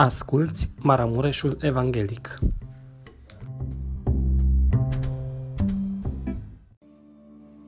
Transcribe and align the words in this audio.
Asculți 0.00 0.74
Maramureșul 0.82 1.58
Evanghelic. 1.60 2.38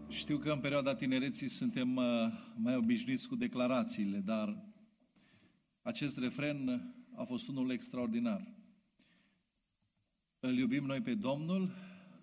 Știu 0.08 0.38
că 0.38 0.50
în 0.50 0.58
perioada 0.58 0.94
tinereții 0.94 1.48
suntem 1.48 1.96
uh, 1.96 2.04
mai 2.56 2.76
obișnuiți 2.76 3.28
cu 3.28 3.34
declarațiile, 3.34 4.18
dar 4.18 4.64
acest 5.82 6.18
refren 6.18 6.92
a 7.16 7.22
fost 7.22 7.48
unul 7.48 7.70
extraordinar. 7.70 8.54
Îl 10.40 10.58
iubim 10.58 10.84
noi 10.84 11.00
pe 11.00 11.14
Domnul, 11.14 11.70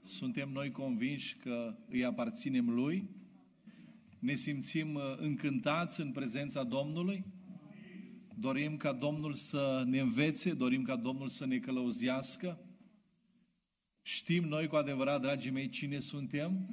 suntem 0.03 0.49
noi 0.49 0.71
convinși 0.71 1.35
că 1.35 1.75
îi 1.89 2.05
aparținem 2.05 2.69
Lui, 2.69 3.09
ne 4.19 4.33
simțim 4.33 4.93
uh, 4.93 5.01
încântați 5.17 6.01
în 6.01 6.11
prezența 6.11 6.63
Domnului, 6.63 7.25
dorim 8.39 8.77
ca 8.77 8.93
Domnul 8.93 9.33
să 9.33 9.83
ne 9.85 9.99
învețe, 9.99 10.53
dorim 10.53 10.83
ca 10.83 10.95
Domnul 10.95 11.27
să 11.27 11.45
ne 11.45 11.57
călăuzească. 11.57 12.59
Știm 14.01 14.43
noi 14.43 14.67
cu 14.67 14.75
adevărat, 14.75 15.21
dragii 15.21 15.51
mei, 15.51 15.69
cine 15.69 15.99
suntem? 15.99 16.69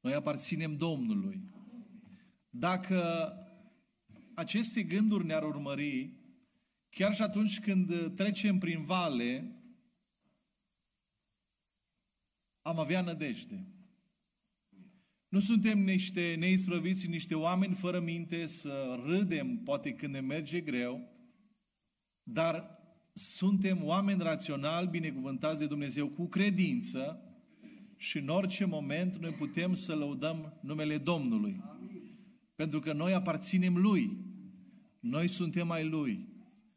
Noi 0.00 0.14
aparținem 0.14 0.76
Domnului. 0.76 1.42
Dacă 2.50 3.32
aceste 4.34 4.82
gânduri 4.82 5.26
ne-ar 5.26 5.42
urmări, 5.42 6.10
chiar 6.90 7.14
și 7.14 7.22
atunci 7.22 7.60
când 7.60 8.14
trecem 8.14 8.58
prin 8.58 8.84
vale, 8.84 9.56
am 12.62 12.78
avea 12.78 13.00
nădejde. 13.00 13.66
Nu 15.32 15.40
suntem 15.40 15.78
niște 15.84 16.34
neisprăviți, 16.38 17.08
niște 17.08 17.34
oameni 17.34 17.74
fără 17.74 18.00
minte 18.00 18.46
să 18.46 19.00
râdem, 19.06 19.56
poate 19.56 19.92
când 19.92 20.14
ne 20.14 20.20
merge 20.20 20.60
greu, 20.60 21.08
dar 22.22 22.78
suntem 23.12 23.84
oameni 23.84 24.22
raționali, 24.22 24.88
binecuvântați 24.88 25.58
de 25.58 25.66
Dumnezeu 25.66 26.08
cu 26.08 26.26
credință 26.26 27.22
și 27.96 28.18
în 28.18 28.28
orice 28.28 28.64
moment 28.64 29.16
noi 29.16 29.30
putem 29.30 29.74
să 29.74 29.94
lăudăm 29.94 30.58
numele 30.62 30.98
Domnului. 30.98 31.62
Pentru 32.54 32.80
că 32.80 32.92
noi 32.92 33.14
aparținem 33.14 33.76
Lui. 33.76 34.16
Noi 35.00 35.28
suntem 35.28 35.70
ai 35.70 35.88
Lui. 35.88 36.28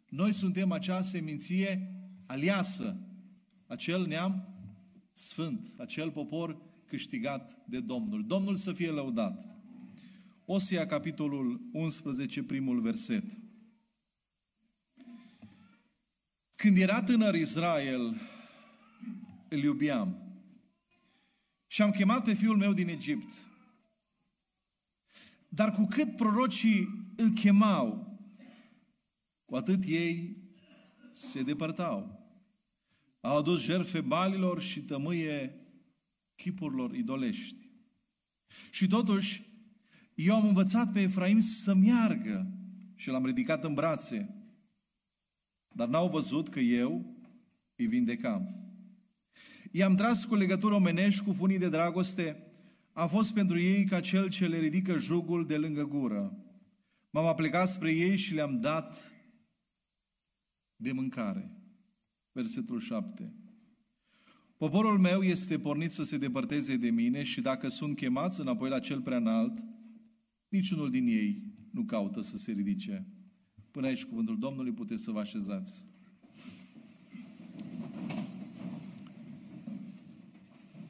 Noi 0.09 0.33
suntem 0.33 0.71
acea 0.71 1.01
seminție 1.01 1.95
aliasă, 2.25 2.97
acel 3.67 4.05
neam 4.05 4.47
sfânt, 5.13 5.67
acel 5.77 6.11
popor 6.11 6.73
câștigat 6.87 7.57
de 7.67 7.79
Domnul. 7.79 8.25
Domnul 8.27 8.55
să 8.55 8.73
fie 8.73 8.89
lăudat. 8.89 9.45
Osia, 10.45 10.85
capitolul 10.85 11.69
11, 11.71 12.43
primul 12.43 12.79
verset. 12.79 13.23
Când 16.55 16.77
era 16.77 17.03
tânăr 17.03 17.35
Israel, 17.35 18.21
îl 19.49 19.63
iubiam 19.63 20.25
și 21.67 21.81
am 21.81 21.91
chemat 21.91 22.23
pe 22.23 22.33
fiul 22.33 22.57
meu 22.57 22.73
din 22.73 22.87
Egipt. 22.87 23.33
Dar 25.49 25.71
cu 25.71 25.85
cât 25.85 26.15
prorocii 26.15 27.13
îl 27.15 27.31
chemau, 27.33 28.17
cu 29.45 29.55
atât 29.55 29.83
ei 29.83 30.37
se 31.11 31.41
depărtau. 31.41 32.23
Au 33.21 33.37
adus 33.37 33.63
jerfe 33.63 34.01
balilor 34.01 34.61
și 34.61 34.81
tămâie 34.81 35.64
chipurilor 36.35 36.95
idolești. 36.95 37.69
Și 38.71 38.87
totuși, 38.87 39.43
eu 40.15 40.35
am 40.35 40.47
învățat 40.47 40.91
pe 40.91 41.01
Efraim 41.01 41.39
să 41.39 41.73
meargă 41.73 42.47
și 42.95 43.09
l-am 43.09 43.25
ridicat 43.25 43.63
în 43.63 43.73
brațe, 43.73 44.35
dar 45.75 45.87
n-au 45.87 46.09
văzut 46.09 46.49
că 46.49 46.59
eu 46.59 47.15
îi 47.75 47.85
vindecam. 47.85 48.65
I-am 49.71 49.95
tras 49.95 50.25
cu 50.25 50.35
legătură 50.35 50.73
omenești, 50.73 51.23
cu 51.23 51.33
funii 51.33 51.57
de 51.57 51.69
dragoste, 51.69 52.43
am 52.93 53.07
fost 53.07 53.33
pentru 53.33 53.59
ei 53.59 53.85
ca 53.85 53.99
cel 53.99 54.29
ce 54.29 54.47
le 54.47 54.59
ridică 54.59 54.97
jugul 54.97 55.45
de 55.45 55.57
lângă 55.57 55.83
gură. 55.83 56.37
M-am 57.09 57.25
aplicat 57.25 57.69
spre 57.69 57.91
ei 57.91 58.17
și 58.17 58.33
le-am 58.33 58.59
dat 58.59 59.11
de 60.75 60.91
mâncare. 60.91 61.51
Versetul 62.31 62.79
7. 62.79 63.33
Poporul 64.57 64.99
meu 64.99 65.21
este 65.21 65.59
pornit 65.59 65.91
să 65.91 66.03
se 66.03 66.17
depărteze 66.17 66.77
de 66.77 66.89
mine 66.89 67.23
și 67.23 67.41
dacă 67.41 67.67
sunt 67.67 67.95
chemați 67.95 68.39
înapoi 68.39 68.69
la 68.69 68.79
cel 68.79 69.01
prea 69.01 69.17
înalt, 69.17 69.63
niciunul 70.49 70.89
din 70.89 71.07
ei 71.07 71.53
nu 71.71 71.83
caută 71.83 72.21
să 72.21 72.37
se 72.37 72.51
ridice. 72.51 73.07
Până 73.71 73.87
aici 73.87 74.05
cuvântul 74.05 74.39
Domnului 74.39 74.73
puteți 74.73 75.03
să 75.03 75.11
vă 75.11 75.19
așezați. 75.19 75.85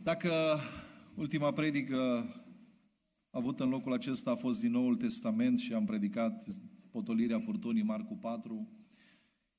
Dacă 0.03 0.31
ultima 1.15 1.51
predică 1.51 2.29
avută 3.29 3.63
în 3.63 3.69
locul 3.69 3.93
acesta 3.93 4.31
a 4.31 4.35
fost 4.35 4.59
din 4.59 4.71
Noul 4.71 4.95
Testament 4.95 5.59
și 5.59 5.73
am 5.73 5.85
predicat 5.85 6.45
potolirea 6.91 7.39
furtunii 7.39 7.83
Marcu 7.83 8.17
4, 8.17 8.69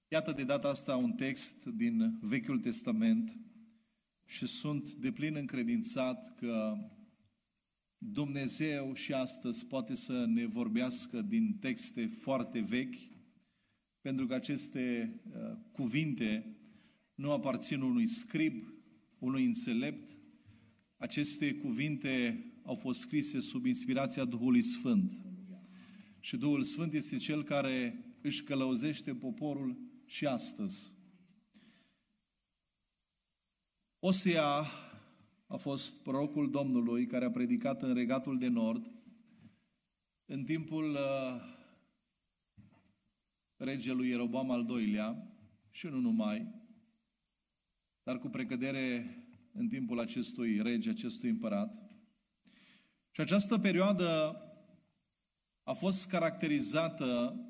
iată 0.08 0.32
de 0.32 0.44
data 0.44 0.68
asta 0.68 0.96
un 0.96 1.12
text 1.12 1.64
din 1.64 2.18
Vechiul 2.20 2.58
Testament 2.58 3.38
și 4.26 4.46
sunt 4.46 4.92
de 4.92 5.12
plin 5.12 5.34
încredințat 5.34 6.34
că 6.34 6.76
Dumnezeu 7.98 8.94
și 8.94 9.12
astăzi 9.12 9.66
poate 9.66 9.94
să 9.94 10.24
ne 10.26 10.46
vorbească 10.46 11.22
din 11.22 11.56
texte 11.60 12.06
foarte 12.06 12.60
vechi, 12.60 12.96
pentru 14.00 14.26
că 14.26 14.34
aceste 14.34 15.14
uh, 15.24 15.56
cuvinte 15.72 16.56
nu 17.14 17.32
aparțin 17.32 17.80
unui 17.80 18.06
scrib, 18.06 18.62
unui 19.18 19.44
înțelept. 19.44 20.18
Aceste 20.96 21.54
cuvinte 21.54 22.44
au 22.62 22.74
fost 22.74 23.00
scrise 23.00 23.40
sub 23.40 23.66
inspirația 23.66 24.24
Duhului 24.24 24.62
Sfânt. 24.62 25.12
Și 26.20 26.36
Duhul 26.36 26.62
Sfânt 26.62 26.92
este 26.92 27.16
cel 27.16 27.42
care 27.42 28.04
își 28.22 28.42
călăuzește 28.42 29.14
poporul 29.14 29.78
și 30.04 30.26
astăzi. 30.26 30.95
Osea 33.98 34.64
a 35.46 35.56
fost 35.56 36.02
prorocul 36.02 36.50
Domnului 36.50 37.06
care 37.06 37.24
a 37.24 37.30
predicat 37.30 37.82
în 37.82 37.94
regatul 37.94 38.38
de 38.38 38.48
nord 38.48 38.90
în 40.24 40.44
timpul 40.44 40.90
uh, 40.90 41.54
regelui 43.56 44.08
Ierobam 44.08 44.50
al 44.50 44.68
II-lea 44.68 45.36
și 45.70 45.86
nu 45.86 45.98
numai, 45.98 46.54
dar 48.02 48.18
cu 48.18 48.28
precădere 48.28 49.16
în 49.52 49.68
timpul 49.68 50.00
acestui 50.00 50.62
rege, 50.62 50.90
acestui 50.90 51.28
împărat. 51.28 51.74
Și 53.10 53.20
această 53.20 53.58
perioadă 53.58 54.40
a 55.62 55.72
fost 55.72 56.08
caracterizată 56.08 57.40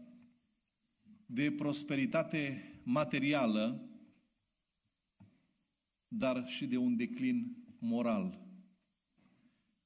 de 1.27 1.53
prosperitate 1.53 2.71
materială, 2.83 3.91
dar 6.09 6.49
și 6.49 6.67
de 6.67 6.77
un 6.77 6.97
declin 6.97 7.65
moral. 7.79 8.47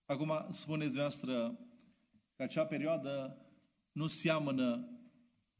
Acum, 0.05 0.33
spuneți 0.51 0.97
voastră 0.97 1.59
că 2.37 2.43
acea 2.43 2.67
perioadă 2.67 3.45
nu 3.93 4.07
seamănă 4.07 4.89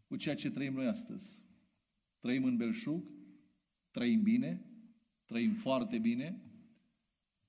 cu 0.07 0.17
ceea 0.17 0.35
ce 0.35 0.51
trăim 0.51 0.73
noi 0.73 0.87
astăzi. 0.87 1.45
Trăim 2.19 2.45
în 2.45 2.57
belșug, 2.57 3.05
trăim 3.91 4.23
bine, 4.23 4.65
trăim 5.25 5.55
foarte 5.55 5.99
bine 5.99 6.43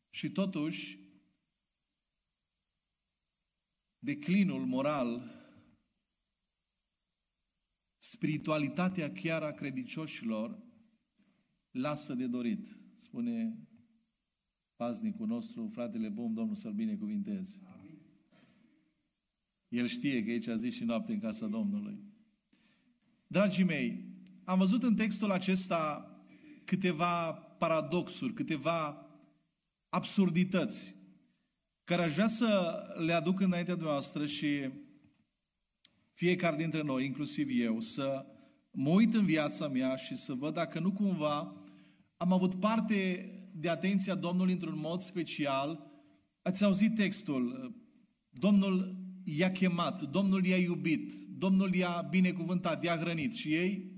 și 0.09 0.31
totuși 0.31 0.99
declinul 3.99 4.65
moral, 4.65 5.39
spiritualitatea 7.97 9.11
chiar 9.11 9.43
a 9.43 9.51
credicioșilor 9.51 10.63
lasă 11.71 12.13
de 12.13 12.27
dorit 12.27 12.80
spune 13.01 13.57
paznicul 14.75 15.27
nostru, 15.27 15.69
fratele 15.73 16.09
bun, 16.09 16.33
Domnul 16.33 16.55
să-l 16.55 16.73
binecuvinteze. 16.73 17.59
El 19.67 19.87
știe 19.87 20.23
că 20.23 20.29
aici 20.29 20.47
a 20.47 20.55
zis 20.55 20.73
și 20.73 20.83
noapte 20.83 21.13
în 21.13 21.19
casa 21.19 21.47
Domnului. 21.47 21.99
Dragii 23.27 23.63
mei, 23.63 24.05
am 24.43 24.57
văzut 24.57 24.83
în 24.83 24.95
textul 24.95 25.31
acesta 25.31 26.05
câteva 26.65 27.31
paradoxuri, 27.33 28.33
câteva 28.33 29.05
absurdități 29.89 30.95
care 31.83 32.03
aș 32.03 32.13
vrea 32.13 32.27
să 32.27 32.81
le 33.05 33.13
aduc 33.13 33.39
înaintea 33.39 33.75
noastră 33.75 34.25
și 34.25 34.69
fiecare 36.13 36.55
dintre 36.55 36.81
noi, 36.81 37.05
inclusiv 37.05 37.47
eu, 37.51 37.79
să 37.79 38.25
mă 38.71 38.89
uit 38.89 39.13
în 39.13 39.25
viața 39.25 39.67
mea 39.67 39.95
și 39.95 40.15
să 40.15 40.33
văd 40.33 40.53
dacă 40.53 40.79
nu 40.79 40.91
cumva 40.91 41.60
am 42.21 42.31
avut 42.31 42.55
parte 42.59 43.29
de 43.53 43.69
atenția 43.69 44.15
Domnului 44.15 44.53
într-un 44.53 44.79
mod 44.79 45.01
special. 45.01 45.91
Ați 46.41 46.63
auzit 46.63 46.95
textul. 46.95 47.75
Domnul 48.29 48.95
i-a 49.23 49.51
chemat, 49.51 50.01
Domnul 50.01 50.45
i-a 50.45 50.57
iubit, 50.57 51.13
Domnul 51.37 51.73
i-a 51.73 52.07
binecuvântat, 52.09 52.83
i-a 52.83 52.97
hrănit 52.97 53.33
și 53.33 53.53
ei 53.53 53.91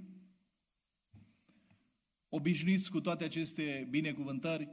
obișnuiți 2.30 2.92
cu 2.92 3.02
toate 3.02 3.24
aceste 3.24 3.88
binecuvântări, 3.90 4.70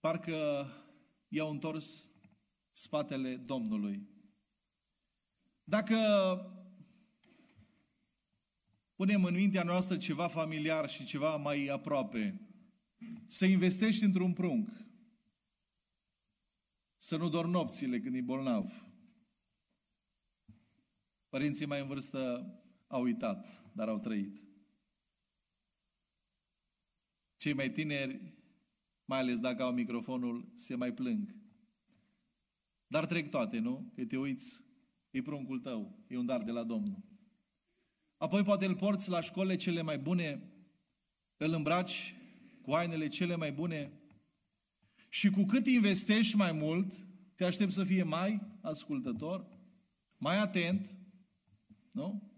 parcă 0.00 0.66
i-au 1.28 1.50
întors 1.50 2.10
spatele 2.70 3.36
Domnului. 3.36 4.08
Dacă 5.64 5.96
punem 8.94 9.24
în 9.24 9.34
mintea 9.34 9.62
noastră 9.62 9.96
ceva 9.96 10.26
familiar 10.26 10.88
și 10.88 11.04
ceva 11.04 11.36
mai 11.36 11.66
aproape, 11.66 12.49
să 13.26 13.46
investești 13.46 14.04
într-un 14.04 14.32
prunc, 14.32 14.68
să 16.96 17.16
nu 17.16 17.28
dormi 17.28 17.52
nopțile 17.52 18.00
când 18.00 18.14
e 18.14 18.20
bolnav. 18.20 18.90
Părinții 21.28 21.66
mai 21.66 21.80
în 21.80 21.86
vârstă 21.86 22.54
au 22.86 23.02
uitat, 23.02 23.72
dar 23.72 23.88
au 23.88 23.98
trăit. 23.98 24.42
Cei 27.36 27.52
mai 27.52 27.70
tineri, 27.70 28.32
mai 29.04 29.18
ales 29.18 29.40
dacă 29.40 29.62
au 29.62 29.72
microfonul, 29.72 30.52
se 30.54 30.74
mai 30.74 30.92
plâng. 30.92 31.34
Dar 32.86 33.06
trec 33.06 33.30
toate, 33.30 33.58
nu? 33.58 33.92
Că 33.94 34.04
te 34.04 34.16
uiți, 34.16 34.64
e 35.10 35.22
pruncul 35.22 35.60
tău, 35.60 36.04
e 36.08 36.16
un 36.16 36.26
dar 36.26 36.42
de 36.42 36.50
la 36.50 36.64
Domnul. 36.64 37.02
Apoi 38.16 38.42
poate 38.42 38.66
îl 38.66 38.76
porți 38.76 39.10
la 39.10 39.20
școlile 39.20 39.56
cele 39.56 39.82
mai 39.82 39.98
bune, 39.98 40.52
îl 41.36 41.52
îmbraci 41.52 42.14
cu 42.70 42.76
hainele 42.76 43.08
cele 43.08 43.36
mai 43.36 43.52
bune 43.52 43.92
și 45.08 45.30
cu 45.30 45.44
cât 45.44 45.66
investești 45.66 46.36
mai 46.36 46.52
mult, 46.52 46.94
te 47.34 47.44
aștept 47.44 47.72
să 47.72 47.84
fie 47.84 48.02
mai 48.02 48.40
ascultător, 48.60 49.46
mai 50.16 50.38
atent, 50.38 50.94
nu? 51.90 52.32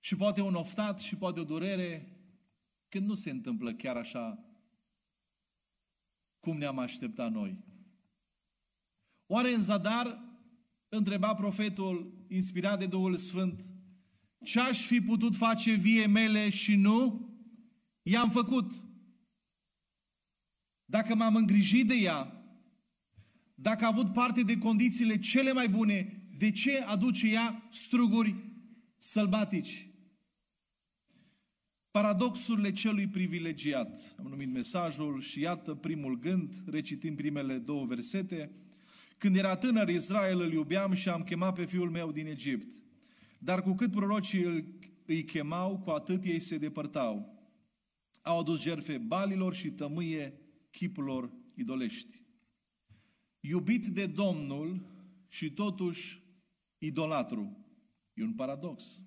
Și 0.00 0.16
poate 0.16 0.40
un 0.40 0.54
oftat 0.54 1.00
și 1.00 1.16
poate 1.16 1.40
o 1.40 1.44
durere 1.44 2.18
când 2.88 3.06
nu 3.06 3.14
se 3.14 3.30
întâmplă 3.30 3.74
chiar 3.74 3.96
așa 3.96 4.44
cum 6.40 6.56
ne-am 6.56 6.78
așteptat 6.78 7.32
noi. 7.32 7.64
Oare 9.26 9.52
în 9.52 9.62
zadar, 9.62 10.22
întreba 10.88 11.34
profetul 11.34 12.24
inspirat 12.28 12.78
de 12.78 12.86
Duhul 12.86 13.16
Sfânt, 13.16 13.73
ce 14.44 14.60
aș 14.60 14.86
fi 14.86 15.00
putut 15.00 15.36
face 15.36 15.72
vie 15.72 16.06
mele 16.06 16.50
și 16.50 16.76
nu? 16.76 17.28
I-am 18.02 18.30
făcut. 18.30 18.72
Dacă 20.84 21.14
m-am 21.14 21.36
îngrijit 21.36 21.86
de 21.86 21.94
ea, 21.94 22.44
dacă 23.54 23.84
a 23.84 23.88
avut 23.88 24.12
parte 24.12 24.42
de 24.42 24.58
condițiile 24.58 25.18
cele 25.18 25.52
mai 25.52 25.68
bune, 25.68 26.28
de 26.36 26.50
ce 26.50 26.78
aduce 26.78 27.32
ea 27.32 27.66
struguri 27.70 28.34
sălbatici? 28.98 29.88
Paradoxurile 31.90 32.72
celui 32.72 33.08
privilegiat. 33.08 34.14
Am 34.18 34.26
numit 34.26 34.52
mesajul 34.52 35.20
și 35.20 35.40
iată 35.40 35.74
primul 35.74 36.18
gând, 36.18 36.54
recitim 36.66 37.14
primele 37.14 37.58
două 37.58 37.84
versete. 37.84 38.50
Când 39.18 39.36
era 39.36 39.56
tânăr, 39.56 39.88
Israel 39.88 40.40
îl 40.40 40.52
iubeam 40.52 40.92
și 40.92 41.08
am 41.08 41.22
chemat 41.22 41.54
pe 41.54 41.64
fiul 41.64 41.90
meu 41.90 42.12
din 42.12 42.26
Egipt. 42.26 42.83
Dar 43.44 43.62
cu 43.62 43.74
cât 43.74 43.90
prorocii 43.90 44.42
îl, 44.42 44.64
îi 45.06 45.24
chemau, 45.24 45.78
cu 45.78 45.90
atât 45.90 46.24
ei 46.24 46.40
se 46.40 46.58
depărtau. 46.58 47.42
Au 48.22 48.38
adus 48.38 48.62
jerfe 48.62 48.98
balilor 48.98 49.54
și 49.54 49.70
tămâie 49.70 50.40
chipurilor 50.70 51.32
idolești. 51.54 52.22
Iubit 53.40 53.86
de 53.86 54.06
Domnul 54.06 54.86
și 55.28 55.52
totuși 55.52 56.22
idolatru. 56.78 57.66
E 58.14 58.22
un 58.22 58.34
paradox. 58.34 59.02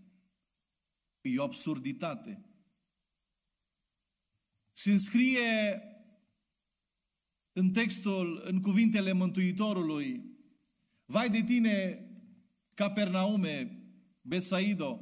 E 1.22 1.40
o 1.40 1.44
absurditate. 1.44 2.46
Se 4.72 4.92
înscrie 4.92 5.82
în 7.54 7.72
textul, 7.72 8.42
în 8.46 8.62
cuvintele 8.62 9.12
Mântuitorului, 9.12 10.36
Vai 11.06 11.30
de 11.30 11.44
tine, 11.44 12.02
Capernaume, 12.74 13.77
Besaido, 14.28 15.02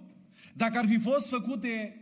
dacă 0.54 0.78
ar 0.78 0.88
fi 0.88 0.98
fost 0.98 1.30
făcute 1.30 2.00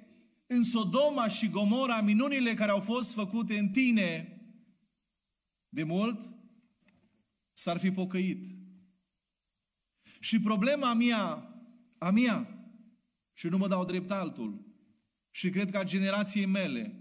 în 0.47 0.63
Sodoma 0.63 1.27
și 1.27 1.49
Gomora 1.49 2.01
minunile 2.01 2.53
care 2.53 2.71
au 2.71 2.79
fost 2.79 3.13
făcute 3.13 3.57
în 3.57 3.69
tine, 3.69 4.37
de 5.69 5.83
mult 5.83 6.31
s-ar 7.51 7.77
fi 7.77 7.91
pocăit. 7.91 8.45
Și 10.19 10.39
problema 10.39 10.93
mea, 10.93 11.53
a 11.97 12.09
mea, 12.09 12.67
și 13.33 13.47
nu 13.47 13.57
mă 13.57 13.67
dau 13.67 13.85
drept 13.85 14.11
altul, 14.11 14.65
și 15.31 15.49
cred 15.49 15.71
că 15.71 15.77
a 15.77 15.83
generației 15.83 16.45
mele, 16.45 16.97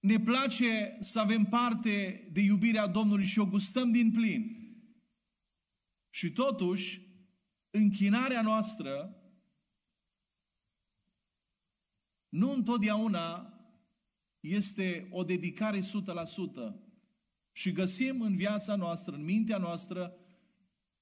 ne 0.00 0.20
place 0.20 0.96
să 1.00 1.20
avem 1.20 1.44
parte 1.44 2.28
de 2.32 2.40
iubirea 2.40 2.86
Domnului 2.86 3.24
și 3.24 3.38
o 3.38 3.46
gustăm 3.46 3.92
din 3.92 4.10
plin. 4.10 4.56
Și 6.10 6.32
totuși, 6.32 7.07
închinarea 7.70 8.42
noastră 8.42 9.12
nu 12.28 12.52
întotdeauna 12.52 13.52
este 14.40 15.08
o 15.10 15.24
dedicare 15.24 15.78
100%. 15.78 15.82
Și 17.52 17.72
găsim 17.72 18.20
în 18.20 18.36
viața 18.36 18.76
noastră, 18.76 19.14
în 19.14 19.24
mintea 19.24 19.58
noastră, 19.58 20.16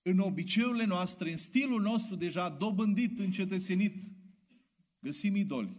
în 0.03 0.19
obiceiurile 0.19 0.85
noastre, 0.85 1.31
în 1.31 1.37
stilul 1.37 1.83
nostru 1.83 2.17
deja 2.17 2.49
dobândit, 2.49 3.19
încetățenit, 3.19 4.03
găsim 4.99 5.37
idoli. 5.37 5.77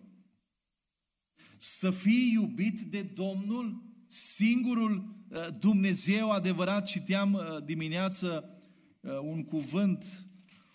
Să 1.58 1.92
fii 1.92 2.32
iubit 2.32 2.82
de 2.82 3.02
Domnul, 3.02 3.84
singurul 4.08 5.26
uh, 5.30 5.48
Dumnezeu 5.60 6.32
adevărat, 6.32 6.86
citeam 6.86 7.34
uh, 7.34 7.64
dimineață 7.64 8.60
uh, 9.02 9.20
un 9.20 9.44
cuvânt, 9.44 10.27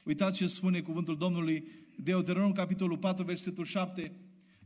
uitați 0.05 0.37
ce 0.37 0.47
spune 0.47 0.81
cuvântul 0.81 1.17
Domnului, 1.17 1.65
Deuteronom, 1.97 2.53
capitolul 2.53 2.99
4, 2.99 3.25
versetul 3.25 3.65
7, 3.65 4.13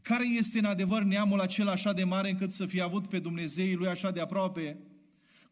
care 0.02 0.26
este 0.26 0.58
în 0.58 0.64
adevăr 0.64 1.02
neamul 1.02 1.40
acela 1.40 1.70
așa 1.70 1.92
de 1.92 2.04
mare 2.04 2.30
încât 2.30 2.50
să 2.50 2.66
fie 2.66 2.82
avut 2.82 3.06
pe 3.06 3.18
Dumnezeii 3.18 3.74
lui 3.74 3.88
așa 3.88 4.10
de 4.10 4.20
aproape, 4.20 4.78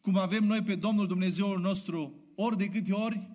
cum 0.00 0.16
avem 0.16 0.44
noi 0.44 0.62
pe 0.62 0.74
Domnul 0.74 1.06
Dumnezeul 1.06 1.60
nostru, 1.60 2.24
ori 2.34 2.56
de 2.56 2.66
câte 2.66 2.92
ori 2.92 3.28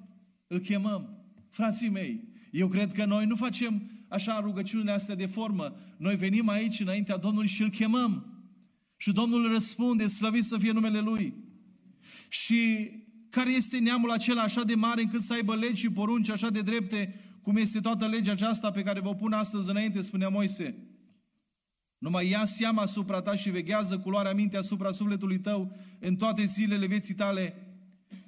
îl 0.48 0.60
chemăm. 0.60 1.24
Frații 1.50 1.90
mei, 1.90 2.24
eu 2.52 2.68
cred 2.68 2.92
că 2.92 3.06
noi 3.06 3.26
nu 3.26 3.36
facem 3.36 3.92
așa 4.08 4.40
rugăciunile 4.40 4.92
astea 4.92 5.16
de 5.16 5.26
formă. 5.26 5.76
Noi 5.98 6.16
venim 6.16 6.50
aici 6.50 6.80
înaintea 6.80 7.18
Domnului 7.18 7.48
și 7.48 7.62
îl 7.62 7.70
chemăm. 7.70 8.34
Și 8.98 9.12
Domnul 9.12 9.52
răspunde, 9.52 10.08
slăvit 10.08 10.44
să 10.44 10.58
fie 10.58 10.72
numele 10.72 11.00
Lui. 11.00 11.34
Și 12.30 12.92
care 13.30 13.52
este 13.52 13.78
neamul 13.78 14.12
acela 14.12 14.42
așa 14.42 14.64
de 14.64 14.76
mare 14.76 15.02
încât 15.02 15.22
să 15.22 15.34
aibă 15.34 15.56
legi 15.56 15.82
și 15.82 15.92
porunci 15.92 16.30
așa 16.30 16.50
de 16.50 16.62
drepte, 16.62 17.20
cum 17.42 17.58
este 17.58 17.80
toată 17.80 18.08
legea 18.08 18.32
aceasta 18.32 18.72
pe 18.72 18.82
care 18.82 19.00
vă 19.00 19.16
pun 19.16 19.34
astăzi 19.34 19.70
înainte, 19.70 20.02
spunea 20.02 20.30
Moise. 20.30 20.76
Numai 21.98 22.30
ia 22.30 22.46
seama 22.46 22.82
asupra 22.82 23.22
ta 23.22 23.36
și 23.36 23.50
veghează 23.50 24.00
culoarea 24.00 24.34
minte 24.34 24.58
asupra 24.58 24.92
sufletului 24.92 25.40
tău 25.40 25.76
în 26.00 26.16
toate 26.16 26.46
zilele 26.46 26.86
vieții 26.86 27.14
tale, 27.14 27.54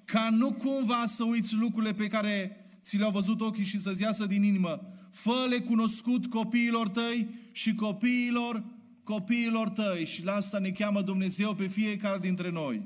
ca 0.06 0.30
nu 0.30 0.52
cumva 0.52 1.06
să 1.06 1.24
uiți 1.24 1.56
lucrurile 1.56 1.94
pe 1.94 2.08
care 2.08 2.66
ți 2.84 2.98
le-au 2.98 3.12
văzut 3.12 3.42
ochii 3.42 3.66
și 3.66 3.80
să-ți 3.80 4.02
iasă 4.02 4.26
din 4.26 4.44
inimă. 4.44 4.82
Fă-le 5.12 5.60
cunoscut 5.60 6.28
copiilor 6.28 6.90
tăi 6.90 7.28
și 7.52 7.76
copiilor 7.76 8.64
copiilor 9.04 9.70
tăi. 9.70 10.06
Și 10.06 10.24
la 10.24 10.34
asta 10.34 10.60
ne 10.60 10.70
cheamă 10.70 11.02
Dumnezeu 11.02 11.56
pe 11.56 11.68
fiecare 11.68 12.20
dintre 12.20 12.50
noi. 12.50 12.82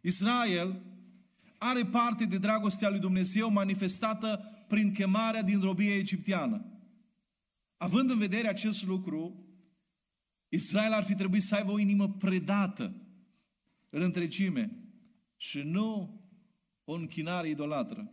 Israel 0.00 0.82
are 1.62 1.86
parte 1.86 2.24
de 2.24 2.38
dragostea 2.38 2.88
lui 2.88 2.98
Dumnezeu 2.98 3.50
manifestată 3.50 4.64
prin 4.68 4.92
chemarea 4.92 5.42
din 5.42 5.60
robie 5.60 5.94
egipteană. 5.94 6.64
Având 7.76 8.10
în 8.10 8.18
vedere 8.18 8.48
acest 8.48 8.86
lucru, 8.86 9.46
Israel 10.48 10.92
ar 10.92 11.04
fi 11.04 11.14
trebuit 11.14 11.42
să 11.42 11.54
aibă 11.54 11.70
o 11.70 11.78
inimă 11.78 12.08
predată 12.08 12.94
în 13.90 14.02
întregime 14.02 14.76
și 15.36 15.58
nu 15.58 16.20
o 16.84 16.92
închinare 16.92 17.48
idolatră. 17.48 18.12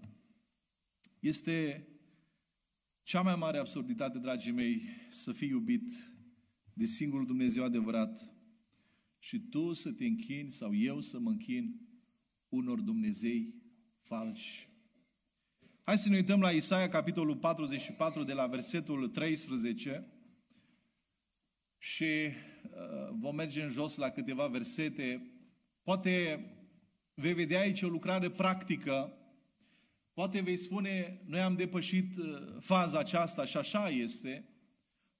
Este 1.19 1.87
cea 3.03 3.21
mai 3.21 3.35
mare 3.35 3.57
absurditate, 3.57 4.19
dragii 4.19 4.51
mei, 4.51 4.81
să 5.09 5.31
fii 5.31 5.47
iubit 5.47 5.91
de 6.73 6.85
singurul 6.85 7.25
Dumnezeu 7.25 7.63
adevărat 7.63 8.33
și 9.17 9.39
tu 9.39 9.73
să 9.73 9.91
te 9.91 10.05
închini 10.05 10.51
sau 10.51 10.75
eu 10.75 11.01
să 11.01 11.19
mă 11.19 11.29
închin 11.29 11.88
unor 12.49 12.79
Dumnezei 12.79 13.53
falși. 14.01 14.69
Hai 15.81 15.97
să 15.97 16.09
ne 16.09 16.15
uităm 16.15 16.41
la 16.41 16.51
Isaia, 16.51 16.89
capitolul 16.89 17.35
44, 17.35 18.23
de 18.23 18.33
la 18.33 18.47
versetul 18.47 19.07
13 19.07 20.07
și 21.77 22.03
uh, 22.03 23.15
vom 23.19 23.35
merge 23.35 23.61
în 23.61 23.69
jos 23.69 23.95
la 23.95 24.09
câteva 24.09 24.47
versete. 24.47 25.31
Poate 25.83 26.43
vei 27.13 27.33
vedea 27.33 27.59
aici 27.59 27.81
o 27.81 27.87
lucrare 27.87 28.29
practică 28.29 29.13
Poate 30.19 30.41
vei 30.41 30.57
spune, 30.57 31.21
noi 31.25 31.39
am 31.39 31.55
depășit 31.55 32.17
uh, 32.17 32.25
faza 32.59 32.99
aceasta 32.99 33.45
și 33.45 33.57
așa 33.57 33.89
este. 33.89 34.49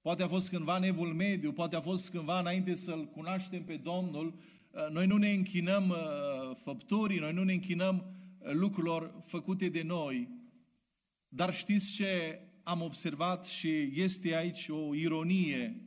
Poate 0.00 0.22
a 0.22 0.28
fost 0.28 0.50
cândva 0.50 0.78
nevul 0.78 1.14
mediu, 1.14 1.52
poate 1.52 1.76
a 1.76 1.80
fost 1.80 2.10
cândva 2.10 2.38
înainte 2.38 2.74
să-L 2.74 3.08
cunoaștem 3.08 3.64
pe 3.64 3.76
Domnul. 3.76 4.38
Uh, 4.70 4.88
noi 4.90 5.06
nu 5.06 5.16
ne 5.16 5.30
închinăm 5.30 5.88
uh, 5.88 6.56
făpturii, 6.56 7.18
noi 7.18 7.32
nu 7.32 7.44
ne 7.44 7.52
închinăm 7.52 8.14
lucrurilor 8.38 9.14
făcute 9.26 9.68
de 9.68 9.82
noi. 9.82 10.28
Dar 11.28 11.54
știți 11.54 11.94
ce 11.94 12.40
am 12.62 12.82
observat 12.82 13.46
și 13.46 13.90
este 13.94 14.34
aici 14.34 14.68
o 14.68 14.94
ironie. 14.94 15.84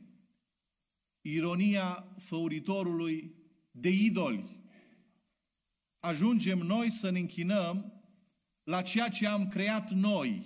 Ironia 1.20 2.06
făuritorului 2.18 3.34
de 3.70 3.88
idoli. 3.88 4.62
Ajungem 5.98 6.58
noi 6.58 6.90
să 6.90 7.10
ne 7.10 7.18
închinăm 7.18 8.02
la 8.64 8.82
ceea 8.82 9.08
ce 9.08 9.26
am 9.26 9.48
creat 9.48 9.90
noi. 9.90 10.42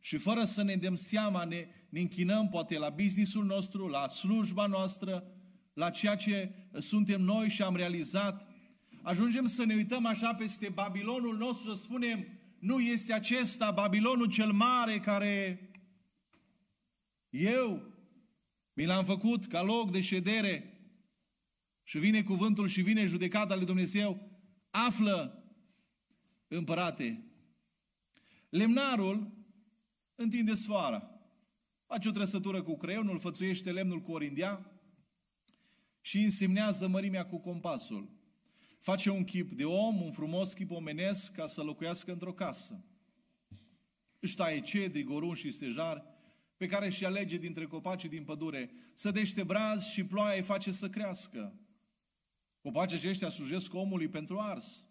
Și 0.00 0.16
fără 0.16 0.44
să 0.44 0.62
ne 0.62 0.76
dăm 0.76 0.94
seama, 0.94 1.44
ne, 1.44 1.66
ne 1.88 2.00
închinăm 2.00 2.48
poate 2.48 2.78
la 2.78 2.90
businessul 2.90 3.44
nostru, 3.44 3.86
la 3.86 4.08
slujba 4.08 4.66
noastră, 4.66 5.24
la 5.76 5.90
ceea 5.90 6.16
ce 6.16 6.52
suntem 6.78 7.20
noi 7.20 7.48
și 7.48 7.62
am 7.62 7.76
realizat. 7.76 8.46
Ajungem 9.02 9.46
să 9.46 9.64
ne 9.64 9.74
uităm 9.74 10.06
așa 10.06 10.34
peste 10.34 10.68
Babilonul 10.68 11.36
nostru, 11.36 11.74
să 11.74 11.82
spunem, 11.82 12.26
nu 12.58 12.80
este 12.80 13.12
acesta 13.12 13.70
Babilonul 13.70 14.26
cel 14.26 14.52
mare 14.52 14.98
care 14.98 15.60
eu 17.28 17.94
mi 18.72 18.84
l-am 18.84 19.04
făcut 19.04 19.46
ca 19.46 19.62
loc 19.62 19.90
de 19.90 20.00
ședere 20.00 20.80
și 21.82 21.98
vine 21.98 22.22
cuvântul 22.22 22.68
și 22.68 22.82
vine 22.82 23.06
judecata 23.06 23.54
lui 23.54 23.64
Dumnezeu, 23.64 24.30
află 24.70 25.44
împărate, 26.48 27.24
lemnarul 28.48 29.32
întinde 30.14 30.54
sfoara, 30.54 31.10
face 31.86 32.08
o 32.08 32.12
trăsătură 32.12 32.62
cu 32.62 32.76
creionul, 32.76 33.18
fățuiește 33.18 33.72
lemnul 33.72 34.00
cu 34.00 34.12
orindea 34.12 34.75
și 36.06 36.18
însemnează 36.18 36.88
mărimea 36.88 37.26
cu 37.26 37.38
compasul. 37.38 38.10
Face 38.80 39.10
un 39.10 39.24
chip 39.24 39.52
de 39.52 39.64
om, 39.64 40.02
un 40.02 40.10
frumos 40.10 40.52
chip 40.52 40.70
omenesc 40.70 41.32
ca 41.32 41.46
să 41.46 41.62
locuiască 41.62 42.12
într-o 42.12 42.32
casă. 42.32 42.84
Își 44.20 44.34
taie 44.34 44.60
cedri, 44.60 45.02
gorun 45.02 45.34
și 45.34 45.50
stejari, 45.50 46.02
pe 46.56 46.66
care 46.66 46.90
și 46.90 47.04
alege 47.04 47.36
dintre 47.36 47.64
copacii 47.64 48.08
din 48.08 48.24
pădure, 48.24 48.70
sădește 48.94 49.42
braz 49.44 49.86
și 49.86 50.04
ploaia 50.04 50.36
îi 50.36 50.42
face 50.42 50.70
să 50.72 50.88
crească. 50.88 51.60
Copacii 52.60 52.96
aceștia 52.96 53.28
slujesc 53.28 53.74
omului 53.74 54.08
pentru 54.08 54.38
ars. 54.38 54.86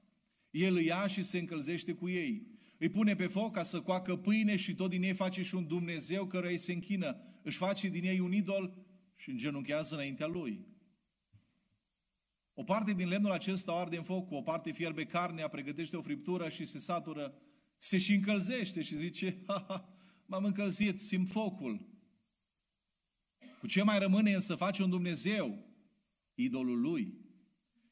El 0.50 0.76
îi 0.76 0.86
ia 0.86 1.08
și 1.08 1.24
se 1.24 1.38
încălzește 1.38 1.94
cu 1.94 2.10
ei. 2.10 2.48
Îi 2.78 2.90
pune 2.90 3.16
pe 3.16 3.28
foc 3.28 3.54
ca 3.54 3.64
să 3.64 3.82
coacă 3.82 4.16
pâine 4.16 4.56
și 4.56 4.76
tot 4.76 4.90
din 4.90 5.04
ei 5.04 5.14
face 5.14 5.42
și 5.42 5.56
un 5.56 5.68
Dumnezeu 5.68 6.26
care 6.26 6.50
îi 6.50 6.58
se 6.58 6.74
închină. 6.74 7.18
Își 7.42 7.58
face 7.58 7.88
din 7.88 8.04
ei 8.04 8.20
un 8.20 8.34
idol 8.34 8.78
și 9.16 9.30
îngenunchează 9.30 9.96
înaintea 9.96 10.28
lui. 10.28 10.74
O 12.58 12.64
parte 12.64 12.94
din 12.94 13.08
lemnul 13.08 13.32
acesta 13.32 13.74
o 13.74 13.78
arde 13.78 13.98
în 13.98 14.04
foc, 14.04 14.32
o 14.32 14.42
parte 14.42 14.72
fierbe 14.72 15.06
carnea, 15.06 15.48
pregătește 15.48 15.98
o 15.98 16.02
friptură 16.02 16.50
și 16.50 16.66
se 16.66 16.80
satură, 16.80 17.34
se 17.78 17.98
și 17.98 18.14
încălzește 18.14 18.82
și 18.82 18.98
zice, 18.98 19.38
ha, 19.48 19.66
ha, 19.68 19.90
m-am 20.26 20.44
încălzit, 20.44 21.00
simt 21.02 21.30
focul. 21.30 21.90
Cu 23.60 23.68
ce 23.68 23.84
mai 23.84 24.00
rămâne 24.00 24.34
însă 24.34 24.56
face 24.56 24.84
un 24.84 24.90
Dumnezeu, 24.90 25.66
idolul 26.34 26.82
lui. 26.82 27.18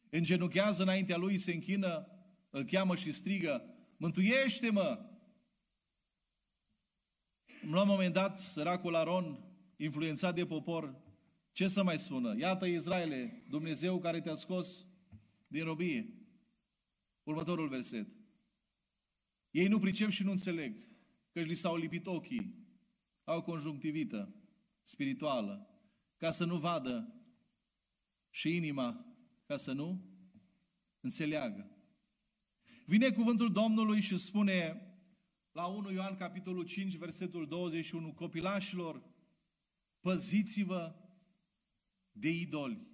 Îngenunchează 0.10 0.82
înaintea 0.82 1.18
lui, 1.18 1.38
se 1.38 1.54
închină 1.54 2.08
îl 2.50 2.64
cheamă 2.64 2.96
și 2.96 3.12
strigă, 3.12 3.66
mântuiește-mă! 3.98 5.10
La 7.70 7.82
un 7.82 7.88
moment 7.88 8.14
dat, 8.14 8.40
săracul 8.40 8.96
Aron, 8.96 9.40
influențat 9.76 10.36
de 10.36 10.46
popor, 10.46 11.03
ce 11.54 11.68
să 11.68 11.84
mai 11.84 12.00
spună? 12.00 12.38
Iată 12.38 12.66
Israele, 12.66 13.44
Dumnezeu 13.50 14.00
care 14.00 14.22
te-a 14.22 14.34
scos 14.34 14.86
din 15.48 15.64
robie. 15.64 16.14
Următorul 17.24 17.68
verset. 17.68 18.08
Ei 19.52 19.68
nu 19.68 19.80
pricep 19.80 20.10
și 20.10 20.24
nu 20.24 20.32
înțeleg, 20.32 20.88
că 21.32 21.42
li 21.42 21.54
s-au 21.54 21.76
lipit 21.76 22.08
ochii, 22.08 22.68
au 23.24 23.42
conjunctivită 23.42 24.36
spirituală, 24.82 25.68
ca 26.18 26.32
să 26.32 26.46
nu 26.46 26.58
vadă 26.58 27.14
și 28.30 28.56
inima, 28.56 29.06
ca 29.46 29.58
să 29.58 29.72
nu 29.72 30.02
înțeleagă. 31.00 31.78
Vine 32.86 33.12
cuvântul 33.12 33.52
Domnului 33.52 34.02
și 34.02 34.18
spune 34.18 34.88
la 35.52 35.66
1 35.66 35.92
Ioan 35.92 36.16
capitolul 36.16 36.66
5, 36.66 36.96
versetul 36.96 37.48
21, 37.48 38.14
copilașilor, 38.14 39.04
păziți-vă 40.00 41.03
de 42.14 42.30
idoli. 42.30 42.88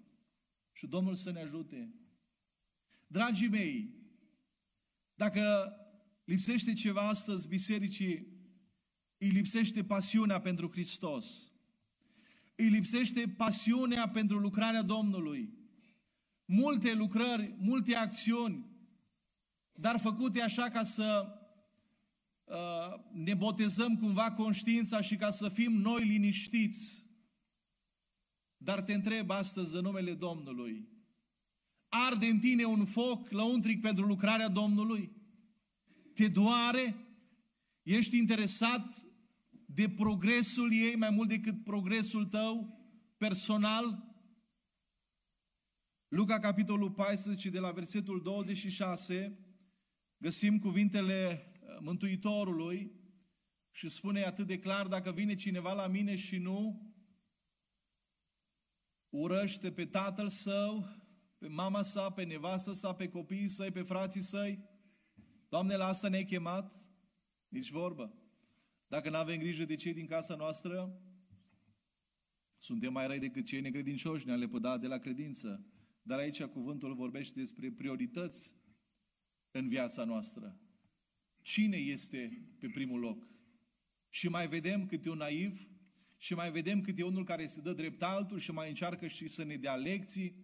Și 0.72 0.88
Domnul 0.88 1.16
să 1.16 1.32
ne 1.32 1.42
ajute. 1.42 1.94
Dragii 3.08 3.48
mei, 3.48 3.94
dacă 5.16 5.74
lipsește 6.24 6.74
ceva 6.74 7.08
astăzi 7.08 7.48
bisericii, 7.48 8.28
îi 9.18 9.28
lipsește 9.28 9.84
pasiunea 9.84 10.42
pentru 10.42 10.70
Hristos. 10.72 11.52
Îi 12.56 12.68
lipsește 12.68 13.34
pasiunea 13.38 14.10
pentru 14.10 14.38
lucrarea 14.38 14.82
Domnului. 14.82 15.54
Multe 16.46 16.94
lucrări, 16.94 17.56
multe 17.58 17.96
acțiuni, 17.96 18.66
dar 19.74 20.00
făcute 20.00 20.42
așa 20.42 20.70
ca 20.70 20.84
să 20.84 21.28
uh, 22.44 23.12
ne 23.12 23.34
botezăm 23.34 23.96
cumva 23.96 24.32
conștiința 24.32 25.02
și 25.02 25.16
ca 25.16 25.32
să 25.32 25.50
fim 25.50 25.72
noi 25.72 26.06
liniștiți. 26.06 27.09
Dar 28.62 28.82
te 28.82 28.94
întreb 28.94 29.30
astăzi 29.30 29.76
în 29.76 29.82
numele 29.82 30.14
Domnului, 30.14 30.88
arde 31.88 32.26
în 32.26 32.40
tine 32.40 32.64
un 32.64 32.86
foc 32.86 33.30
lăuntric 33.30 33.82
pentru 33.82 34.06
lucrarea 34.06 34.48
Domnului? 34.48 35.12
Te 36.14 36.28
doare? 36.28 36.96
Ești 37.84 38.18
interesat 38.18 39.08
de 39.66 39.90
progresul 39.90 40.74
ei 40.74 40.96
mai 40.96 41.10
mult 41.10 41.30
decât 41.30 41.64
progresul 41.64 42.26
tău 42.26 42.80
personal? 43.18 44.10
Luca, 46.08 46.40
capitolul 46.40 46.92
14, 46.92 47.50
de 47.50 47.60
la 47.60 47.72
versetul 47.72 48.22
26, 48.22 49.40
găsim 50.18 50.58
cuvintele 50.58 51.52
uh, 51.62 51.78
Mântuitorului 51.82 52.92
și 53.72 53.90
spune 53.90 54.24
atât 54.24 54.48
de 54.48 54.60
clar, 54.60 54.88
dacă 54.88 55.12
vine 55.12 55.36
cineva 55.36 55.74
la 55.74 55.88
mine 55.88 56.16
și 56.16 56.38
nu 56.38 56.89
urăște 59.10 59.72
pe 59.72 59.86
tatăl 59.86 60.30
său, 60.30 60.86
pe 61.38 61.48
mama 61.48 61.82
sa, 61.82 62.10
pe 62.10 62.24
nevastă 62.24 62.72
sa, 62.72 62.94
pe 62.94 63.10
copiii 63.10 63.48
săi, 63.48 63.72
pe 63.72 63.82
frații 63.82 64.22
săi, 64.22 64.70
Doamne, 65.50 65.76
la 65.76 65.88
asta 65.88 66.10
ne-ai 66.10 66.24
chemat? 66.24 66.74
Nici 67.48 67.70
vorbă. 67.70 68.14
Dacă 68.88 69.10
nu 69.10 69.16
avem 69.16 69.38
grijă 69.38 69.66
de 69.66 69.76
cei 69.76 69.94
din 69.94 70.06
casa 70.06 70.36
noastră, 70.36 71.02
suntem 72.58 72.94
mai 72.94 73.08
răi 73.08 73.20
decât 73.20 73.46
cei 73.46 73.62
necredincioși, 73.62 74.26
ne-am 74.26 74.40
lepădat 74.40 74.80
de 74.80 74.88
la 74.88 74.98
credință. 74.98 75.66
Dar 76.02 76.20
aici 76.20 76.44
cuvântul 76.44 76.96
vorbește 76.96 77.40
despre 77.40 77.72
priorități 77.72 78.56
în 79.52 79.68
viața 79.68 80.04
noastră. 80.04 80.60
Cine 81.42 81.78
este 81.78 82.48
pe 82.60 82.70
primul 82.70 83.00
loc? 83.00 83.28
Și 84.10 84.28
mai 84.28 84.48
vedem 84.48 84.86
câte 84.86 85.10
un 85.10 85.18
naiv, 85.18 85.70
și 86.22 86.34
mai 86.34 86.52
vedem 86.52 86.82
câte 86.82 87.04
unul 87.04 87.24
care 87.24 87.48
se 87.48 87.62
dă 87.62 87.74
drept 87.74 88.04
altul 88.04 88.40
și 88.40 88.52
mai 88.52 88.70
încearcă 88.70 89.08
și 89.08 89.28
să 89.28 89.44
ne 89.44 89.56
dea 89.56 89.76
lecții, 89.76 90.36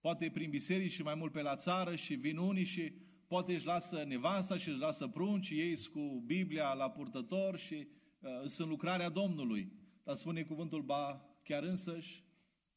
poate 0.00 0.30
prin 0.30 0.50
biserici 0.50 0.92
și 0.92 1.02
mai 1.02 1.14
mult 1.14 1.32
pe 1.32 1.42
la 1.42 1.56
țară 1.56 1.96
și 1.96 2.14
vin 2.14 2.36
unii 2.36 2.64
și 2.64 2.92
poate 3.26 3.54
își 3.54 3.66
lasă 3.66 4.04
nevasta 4.06 4.56
și 4.56 4.68
își 4.68 4.78
lasă 4.78 5.08
prunci, 5.08 5.50
ei 5.50 5.78
cu 5.92 6.22
Biblia 6.26 6.72
la 6.72 6.90
purtător 6.90 7.58
și 7.58 7.88
uh, 8.20 8.30
sunt 8.46 8.68
lucrarea 8.68 9.08
Domnului. 9.08 9.72
Dar 10.02 10.14
spune 10.14 10.42
cuvântul, 10.42 10.82
ba 10.82 11.28
chiar 11.42 11.62
însăși 11.62 12.24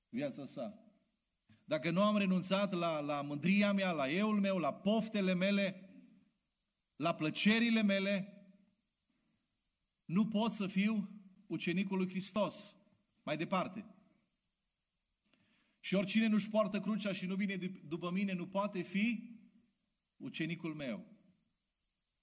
viața 0.09 0.45
sa. 0.45 0.81
Dacă 1.63 1.91
nu 1.91 2.01
am 2.01 2.17
renunțat 2.17 2.73
la, 2.73 2.99
la 2.99 3.21
mândria 3.21 3.73
mea, 3.73 3.91
la 3.91 4.11
eul 4.11 4.39
meu, 4.39 4.57
la 4.57 4.73
poftele 4.73 5.33
mele, 5.33 5.89
la 6.95 7.15
plăcerile 7.15 7.83
mele, 7.83 8.31
nu 10.05 10.27
pot 10.27 10.51
să 10.51 10.67
fiu 10.67 11.16
ucenicul 11.47 11.97
lui 11.97 12.09
Hristos. 12.09 12.75
Mai 13.23 13.37
departe. 13.37 13.85
Și 15.79 15.95
oricine 15.95 16.27
nu-și 16.27 16.49
poartă 16.49 16.79
crucea 16.79 17.13
și 17.13 17.25
nu 17.25 17.35
vine 17.35 17.55
după 17.87 18.11
mine, 18.11 18.33
nu 18.33 18.47
poate 18.47 18.81
fi 18.81 19.37
ucenicul 20.17 20.73
meu. 20.73 21.05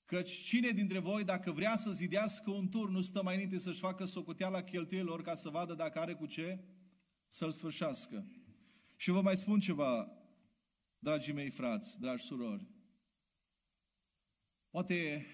Căci 0.04 0.30
cine 0.30 0.70
dintre 0.70 0.98
voi, 0.98 1.24
dacă 1.24 1.52
vrea 1.52 1.76
să 1.76 1.92
zidească 1.92 2.50
un 2.50 2.68
tur, 2.68 2.90
nu 2.90 3.00
stă 3.00 3.22
mai 3.22 3.34
înainte 3.34 3.58
să-și 3.58 3.80
facă 3.80 4.04
socoteala 4.04 4.62
cheltuielor 4.62 5.22
ca 5.22 5.34
să 5.34 5.48
vadă 5.48 5.74
dacă 5.74 5.98
are 5.98 6.14
cu 6.14 6.26
ce 6.26 6.64
să-l 7.28 7.50
sfârșească. 7.50 8.26
Și 8.96 9.10
vă 9.10 9.20
mai 9.20 9.36
spun 9.36 9.60
ceva, 9.60 10.12
dragii 10.98 11.32
mei 11.32 11.50
frați, 11.50 12.00
dragi 12.00 12.24
surori. 12.24 12.66
Poate 14.70 15.26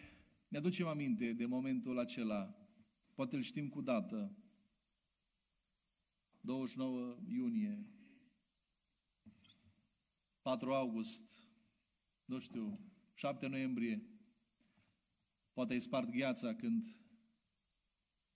Ne 0.48 0.58
aducem 0.58 0.86
aminte 0.86 1.32
de 1.32 1.46
momentul 1.46 1.98
acela, 1.98 2.59
poate 3.20 3.36
îl 3.36 3.42
știm 3.42 3.68
cu 3.68 3.80
dată, 3.80 4.36
29 6.40 7.18
iunie, 7.26 7.86
4 10.42 10.74
august, 10.74 11.48
nu 12.24 12.38
știu, 12.38 12.80
7 13.14 13.46
noiembrie, 13.46 14.08
poate 15.52 15.72
ai 15.72 15.80
spart 15.80 16.10
gheața 16.10 16.54
când 16.54 16.86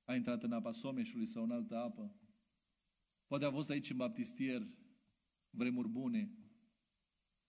a 0.04 0.14
intrat 0.14 0.42
în 0.42 0.52
apa 0.52 0.72
Someșului 0.72 1.26
sau 1.26 1.42
în 1.42 1.50
altă 1.50 1.76
apă. 1.76 2.16
Poate 3.26 3.44
a 3.44 3.50
fost 3.50 3.70
aici 3.70 3.90
în 3.90 3.96
baptistier 3.96 4.68
vremuri 5.50 5.88
bune, 5.88 6.38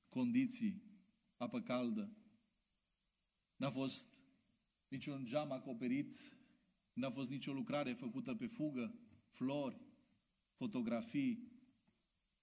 condiții, 0.10 0.84
apă 1.38 1.62
caldă. 1.62 2.18
N-a 3.56 3.70
fost 3.70 4.22
niciun 4.88 5.25
geam 5.25 5.51
acoperit, 5.51 6.36
n-a 6.96 7.10
fost 7.10 7.30
nicio 7.30 7.54
lucrare 7.54 7.94
făcută 7.94 8.36
pe 8.36 8.48
fugă, 8.48 8.96
flori, 9.30 9.82
fotografii, 10.54 11.52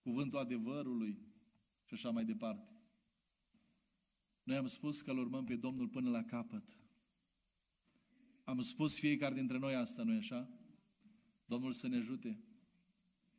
cuvântul 0.01 0.39
adevărului 0.39 1.19
și 1.85 1.95
așa 1.95 2.11
mai 2.11 2.25
departe. 2.25 2.71
Noi 4.43 4.57
am 4.57 4.67
spus 4.67 5.01
că 5.01 5.11
îl 5.11 5.19
urmăm 5.19 5.45
pe 5.45 5.57
Domnul 5.57 5.89
până 5.89 6.11
la 6.11 6.23
capăt. 6.23 6.77
Am 8.45 8.61
spus 8.61 8.99
fiecare 8.99 9.35
dintre 9.35 9.59
noi 9.59 9.75
asta, 9.75 10.03
nu-i 10.03 10.17
așa? 10.17 10.49
Domnul 11.45 11.73
să 11.73 11.89
ne 11.89 11.97
ajute. 11.97 12.41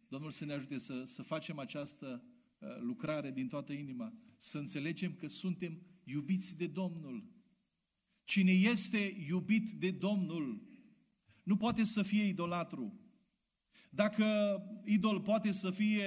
Domnul 0.08 0.32
să 0.32 0.46
ne 0.46 0.54
ajute 0.54 0.78
să, 0.78 1.04
să 1.04 1.22
facem 1.22 1.60
această 1.60 2.24
uh, 2.60 2.68
lucrare 2.80 3.32
din 3.32 3.48
toată 3.48 3.74
inima, 3.74 4.14
să 4.38 4.58
înțelegem 4.58 5.16
că 5.16 5.28
suntem 5.28 5.82
iubiți 6.04 6.58
de 6.58 6.68
Domnul. 6.68 7.32
Cine 8.24 8.52
este 8.52 9.16
iubit 9.28 9.70
de 9.70 9.92
Domnul 9.92 10.73
nu 11.44 11.58
poate 11.58 11.84
să 11.84 12.02
fie 12.02 12.24
idolatru. 12.24 13.00
Dacă 13.90 14.26
idol 14.86 15.22
poate 15.22 15.52
să 15.52 15.72
fie 15.72 16.06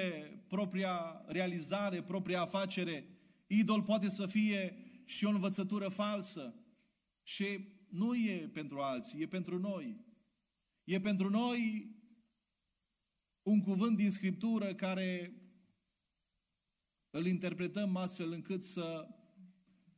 propria 0.48 1.24
realizare, 1.26 2.02
propria 2.02 2.40
afacere, 2.40 3.08
idol 3.46 3.82
poate 3.82 4.08
să 4.08 4.26
fie 4.26 4.76
și 5.04 5.24
o 5.24 5.30
învățătură 5.30 5.88
falsă. 5.88 6.54
Și 7.22 7.68
nu 7.88 8.14
e 8.14 8.50
pentru 8.52 8.80
alții, 8.80 9.22
e 9.22 9.26
pentru 9.26 9.58
noi. 9.58 10.04
E 10.84 11.00
pentru 11.00 11.30
noi 11.30 11.90
un 13.42 13.60
cuvânt 13.60 13.96
din 13.96 14.10
Scriptură 14.10 14.74
care 14.74 15.40
îl 17.10 17.26
interpretăm 17.26 17.96
astfel 17.96 18.32
încât 18.32 18.62
să 18.62 19.08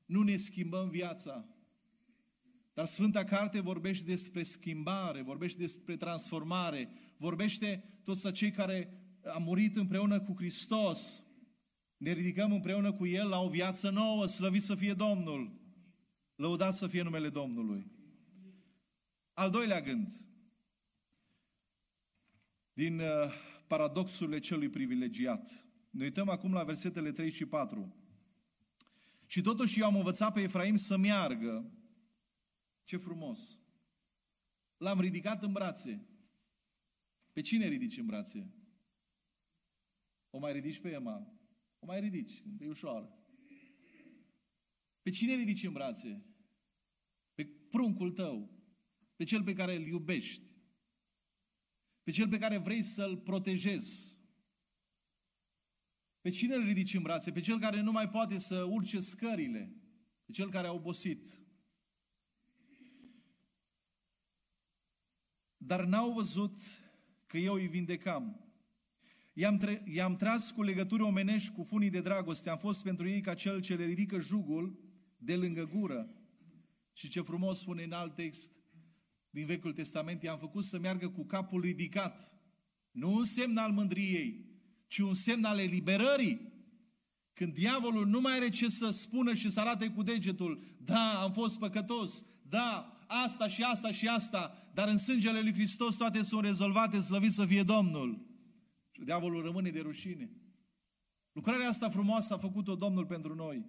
nu 0.04 0.22
ne 0.22 0.36
schimbăm 0.36 0.88
viața. 0.88 1.48
Dar 2.78 2.86
Sfânta 2.86 3.24
Carte 3.24 3.60
vorbește 3.60 4.04
despre 4.04 4.42
schimbare, 4.42 5.22
vorbește 5.22 5.58
despre 5.58 5.96
transformare, 5.96 6.88
vorbește 7.16 7.84
toți 8.04 8.26
acei 8.26 8.50
care 8.50 9.02
am 9.34 9.42
murit 9.42 9.76
împreună 9.76 10.20
cu 10.20 10.34
Hristos, 10.36 11.24
ne 11.96 12.12
ridicăm 12.12 12.52
împreună 12.52 12.92
cu 12.92 13.06
El 13.06 13.28
la 13.28 13.40
o 13.40 13.48
viață 13.48 13.90
nouă, 13.90 14.26
slăvit 14.26 14.62
să 14.62 14.74
fie 14.74 14.92
Domnul. 14.92 15.60
Lăudat 16.36 16.74
să 16.74 16.86
fie 16.86 17.02
numele 17.02 17.28
Domnului. 17.28 17.90
Al 19.32 19.50
doilea 19.50 19.80
gând, 19.80 20.12
din 22.72 22.98
uh, 22.98 23.06
paradoxurile 23.66 24.38
celui 24.38 24.68
privilegiat. 24.68 25.66
Ne 25.90 26.04
uităm 26.04 26.28
acum 26.28 26.52
la 26.52 26.62
versetele 26.62 27.12
3 27.12 27.30
și 27.30 27.46
4. 27.46 27.96
Și 29.26 29.40
totuși 29.40 29.80
eu 29.80 29.86
am 29.86 29.96
învățat 29.96 30.32
pe 30.32 30.40
Efraim 30.40 30.76
să 30.76 30.96
meargă. 30.96 31.72
Ce 32.88 32.96
frumos! 32.96 33.60
L-am 34.76 35.00
ridicat 35.00 35.42
în 35.42 35.52
brațe. 35.52 36.06
Pe 37.32 37.40
cine 37.40 37.66
ridici 37.66 37.96
în 37.96 38.06
brațe? 38.06 38.52
O 40.30 40.38
mai 40.38 40.52
ridici 40.52 40.80
pe 40.80 40.90
Ema? 40.90 41.40
O 41.78 41.86
mai 41.86 42.00
ridici, 42.00 42.42
e 42.58 42.66
ușoară. 42.66 43.18
Pe 45.02 45.10
cine 45.10 45.34
ridici 45.34 45.62
în 45.62 45.72
brațe? 45.72 46.24
Pe 47.34 47.44
pruncul 47.46 48.10
tău, 48.10 48.50
pe 49.16 49.24
cel 49.24 49.42
pe 49.42 49.52
care 49.52 49.74
îl 49.74 49.86
iubești, 49.86 50.46
pe 52.02 52.10
cel 52.10 52.28
pe 52.28 52.38
care 52.38 52.56
vrei 52.56 52.82
să-l 52.82 53.16
protejezi. 53.16 54.18
Pe 56.20 56.30
cine 56.30 56.54
îl 56.54 56.64
ridici 56.64 56.94
în 56.94 57.02
brațe? 57.02 57.32
Pe 57.32 57.40
cel 57.40 57.58
care 57.58 57.80
nu 57.80 57.92
mai 57.92 58.08
poate 58.08 58.38
să 58.38 58.62
urce 58.62 59.00
scările, 59.00 59.76
pe 60.24 60.32
cel 60.32 60.50
care 60.50 60.66
a 60.66 60.72
obosit. 60.72 61.46
Dar 65.68 65.84
n-au 65.84 66.12
văzut 66.12 66.60
că 67.26 67.38
eu 67.38 67.54
îi 67.54 67.66
vindecam. 67.66 68.40
I-am, 69.32 69.56
tre- 69.56 69.84
i-am 69.86 70.16
tras 70.16 70.50
cu 70.50 70.62
legături 70.62 71.02
omenești 71.02 71.52
cu 71.52 71.62
funii 71.62 71.90
de 71.90 72.00
dragoste. 72.00 72.50
Am 72.50 72.56
fost 72.56 72.82
pentru 72.82 73.08
ei 73.08 73.20
ca 73.20 73.34
cel 73.34 73.60
ce 73.60 73.74
le 73.74 73.84
ridică 73.84 74.18
jugul 74.18 74.78
de 75.16 75.36
lângă 75.36 75.66
gură. 75.66 76.10
Și 76.92 77.08
ce 77.08 77.20
frumos 77.20 77.58
spune 77.58 77.82
în 77.82 77.92
alt 77.92 78.14
text, 78.14 78.52
din 79.30 79.46
Vechiul 79.46 79.72
Testament, 79.72 80.22
i-am 80.22 80.38
făcut 80.38 80.64
să 80.64 80.78
meargă 80.78 81.08
cu 81.08 81.24
capul 81.24 81.60
ridicat. 81.60 82.36
Nu 82.90 83.14
un 83.14 83.24
semn 83.24 83.56
al 83.56 83.72
mândriei, 83.72 84.46
ci 84.86 84.98
un 84.98 85.14
semn 85.14 85.44
al 85.44 85.58
eliberării. 85.58 86.52
Când 87.32 87.54
diavolul 87.54 88.06
nu 88.06 88.20
mai 88.20 88.34
are 88.34 88.48
ce 88.48 88.68
să 88.68 88.90
spună 88.90 89.34
și 89.34 89.50
să 89.50 89.60
arate 89.60 89.88
cu 89.88 90.02
degetul, 90.02 90.76
da, 90.80 91.20
am 91.22 91.32
fost 91.32 91.58
păcătos, 91.58 92.24
da, 92.42 92.97
asta 93.08 93.48
și 93.48 93.62
asta 93.62 93.90
și 93.90 94.08
asta, 94.08 94.70
dar 94.74 94.88
în 94.88 94.96
sângele 94.96 95.40
lui 95.40 95.52
Hristos 95.52 95.94
toate 95.94 96.22
sunt 96.22 96.44
rezolvate, 96.44 97.00
slăvit 97.00 97.32
să 97.32 97.46
fie 97.46 97.62
Domnul. 97.62 98.26
Și 98.90 99.02
diavolul 99.04 99.42
rămâne 99.42 99.70
de 99.70 99.80
rușine. 99.80 100.30
Lucrarea 101.32 101.68
asta 101.68 101.88
frumoasă 101.88 102.34
a 102.34 102.38
făcut-o 102.38 102.74
Domnul 102.74 103.06
pentru 103.06 103.34
noi. 103.34 103.66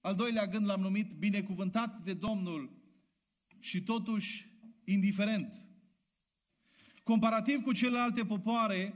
Al 0.00 0.14
doilea 0.14 0.46
gând 0.46 0.66
l-am 0.66 0.80
numit 0.80 1.12
binecuvântat 1.12 2.02
de 2.02 2.14
Domnul 2.14 2.70
și 3.58 3.82
totuși 3.82 4.48
indiferent. 4.84 5.54
Comparativ 7.02 7.62
cu 7.62 7.72
celelalte 7.72 8.24
popoare, 8.24 8.94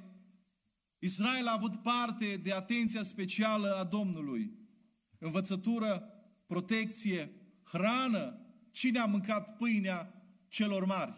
Israel 0.99 1.47
a 1.47 1.53
avut 1.53 1.77
parte 1.77 2.37
de 2.37 2.53
atenția 2.53 3.03
specială 3.03 3.77
a 3.77 3.85
Domnului. 3.85 4.53
Învățătură, 5.19 6.09
protecție, 6.47 7.33
hrană. 7.63 8.39
Cine 8.75 8.99
a 8.99 9.07
mâncat 9.07 9.57
pâinea 9.57 10.25
celor 10.49 10.85
mari? 10.85 11.15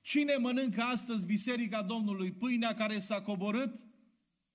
Cine 0.00 0.36
mănâncă 0.36 0.80
astăzi 0.80 1.26
Biserica 1.26 1.82
Domnului 1.82 2.32
pâinea 2.32 2.74
care 2.74 2.98
s-a 2.98 3.22
coborât 3.22 3.86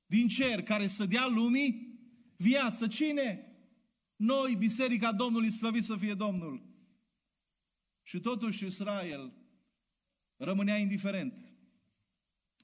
din 0.05 0.27
cer, 0.27 0.63
care 0.63 0.87
să 0.87 1.05
dea 1.05 1.27
lumii 1.27 1.99
viață? 2.35 2.87
Cine? 2.87 3.55
Noi, 4.15 4.55
Biserica 4.55 5.11
Domnului, 5.11 5.51
slăvit 5.51 5.83
să 5.83 5.95
fie 5.95 6.13
Domnul. 6.13 6.65
Și 8.03 8.19
totuși 8.19 8.65
Israel 8.65 9.33
rămânea 10.37 10.77
indiferent. 10.77 11.53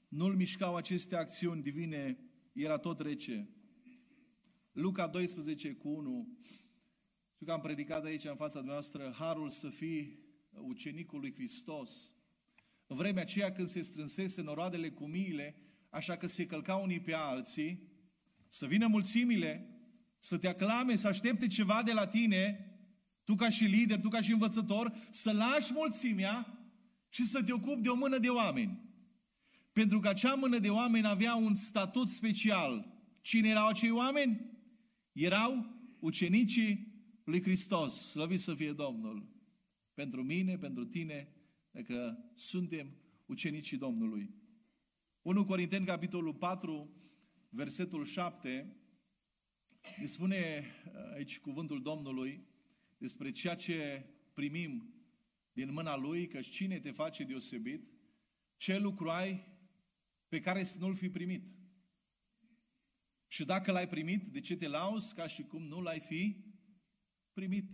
Nu-l 0.08 0.34
mișcau 0.34 0.76
aceste 0.76 1.16
acțiuni 1.16 1.62
divine, 1.62 2.18
era 2.52 2.78
tot 2.78 3.00
rece. 3.00 3.48
Luca 4.72 5.06
12 5.06 5.72
cu 5.74 5.88
1, 5.88 6.38
știu 7.38 7.50
că 7.50 7.56
am 7.56 7.66
predicat 7.66 8.04
aici 8.04 8.24
în 8.24 8.34
fața 8.34 8.60
noastră, 8.60 9.14
harul 9.18 9.50
să 9.50 9.68
fii 9.68 10.18
ucenicul 10.50 11.20
lui 11.20 11.34
Hristos. 11.34 12.14
În 12.86 12.96
vremea 12.96 13.22
aceea 13.22 13.52
când 13.52 13.68
se 13.68 13.80
strânsese 13.80 14.42
noroadele 14.42 14.90
cu 14.90 15.06
miile, 15.06 15.56
așa 15.90 16.16
că 16.16 16.26
se 16.26 16.46
călcau 16.46 16.82
unii 16.82 17.00
pe 17.00 17.14
alții, 17.14 17.88
să 18.48 18.66
vină 18.66 18.86
mulțimile, 18.86 19.80
să 20.18 20.38
te 20.38 20.48
aclame, 20.48 20.96
să 20.96 21.08
aștepte 21.08 21.46
ceva 21.46 21.82
de 21.82 21.92
la 21.92 22.06
tine, 22.06 22.72
tu 23.24 23.34
ca 23.34 23.48
și 23.48 23.64
lider, 23.64 24.00
tu 24.00 24.08
ca 24.08 24.20
și 24.20 24.32
învățător, 24.32 25.08
să 25.10 25.32
lași 25.32 25.72
mulțimea 25.72 26.58
și 27.08 27.22
să 27.24 27.42
te 27.42 27.52
ocupi 27.52 27.82
de 27.82 27.88
o 27.88 27.94
mână 27.94 28.18
de 28.18 28.28
oameni. 28.28 28.80
Pentru 29.72 30.00
că 30.00 30.08
acea 30.08 30.34
mână 30.34 30.58
de 30.58 30.70
oameni 30.70 31.06
avea 31.06 31.34
un 31.34 31.54
statut 31.54 32.08
special. 32.08 33.02
Cine 33.20 33.48
erau 33.48 33.66
acei 33.66 33.90
oameni? 33.90 34.40
Erau 35.12 35.76
ucenicii 36.00 36.87
lui 37.28 37.42
Hristos. 37.42 38.10
Slăvit 38.10 38.40
să 38.40 38.54
fie 38.54 38.72
Domnul. 38.72 39.28
Pentru 39.94 40.22
mine, 40.22 40.58
pentru 40.58 40.84
tine, 40.84 41.32
că 41.84 42.16
suntem 42.34 42.96
ucenicii 43.26 43.76
Domnului. 43.76 44.34
1 45.22 45.44
Corinteni, 45.44 45.86
capitolul 45.86 46.34
4, 46.34 46.90
versetul 47.48 48.04
7, 48.04 48.76
ne 49.98 50.04
spune 50.04 50.64
aici 51.14 51.40
cuvântul 51.40 51.82
Domnului, 51.82 52.46
despre 52.98 53.30
ceea 53.30 53.54
ce 53.54 54.06
primim 54.34 54.94
din 55.52 55.72
mâna 55.72 55.96
Lui, 55.96 56.26
că 56.26 56.40
cine 56.40 56.80
te 56.80 56.90
face 56.90 57.24
deosebit, 57.24 57.88
ce 58.56 58.78
lucru 58.78 59.10
ai 59.10 59.44
pe 60.28 60.40
care 60.40 60.62
să 60.62 60.78
nu-l 60.78 60.94
fi 60.94 61.10
primit. 61.10 61.56
Și 63.26 63.44
dacă 63.44 63.72
l-ai 63.72 63.88
primit, 63.88 64.26
de 64.26 64.40
ce 64.40 64.56
te 64.56 64.68
lauzi 64.68 65.14
ca 65.14 65.26
și 65.26 65.42
cum 65.42 65.62
nu 65.62 65.80
l-ai 65.80 66.00
fi 66.00 66.47
primit? 67.38 67.68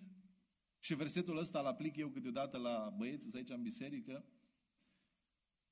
Și 0.78 0.94
versetul 0.94 1.36
ăsta 1.38 1.58
îl 1.58 1.66
aplic 1.66 1.96
eu 1.96 2.08
câteodată 2.08 2.56
la 2.58 2.94
băieți 2.96 3.36
aici 3.36 3.50
în 3.50 3.62
biserică. 3.62 4.24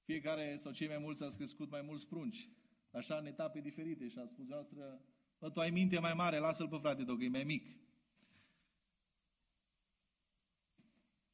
Fiecare 0.04 0.56
sau 0.56 0.72
cei 0.72 0.88
mai 0.88 0.98
mulți 0.98 1.22
ați 1.22 1.36
crescut 1.36 1.70
mai 1.70 1.82
mulți 1.82 2.06
prunci. 2.06 2.50
Așa 2.90 3.16
în 3.16 3.26
etape 3.26 3.60
diferite 3.60 4.08
și 4.08 4.18
a 4.18 4.26
spus 4.26 4.46
noastră, 4.46 5.04
bă, 5.38 5.50
tu 5.50 5.60
ai 5.60 5.70
minte 5.70 5.98
mai 5.98 6.14
mare, 6.14 6.38
lasă-l 6.38 6.68
pe 6.68 6.76
frate 6.76 7.04
tău, 7.04 7.16
că 7.16 7.24
e 7.24 7.28
mai 7.28 7.44
mic. 7.44 7.66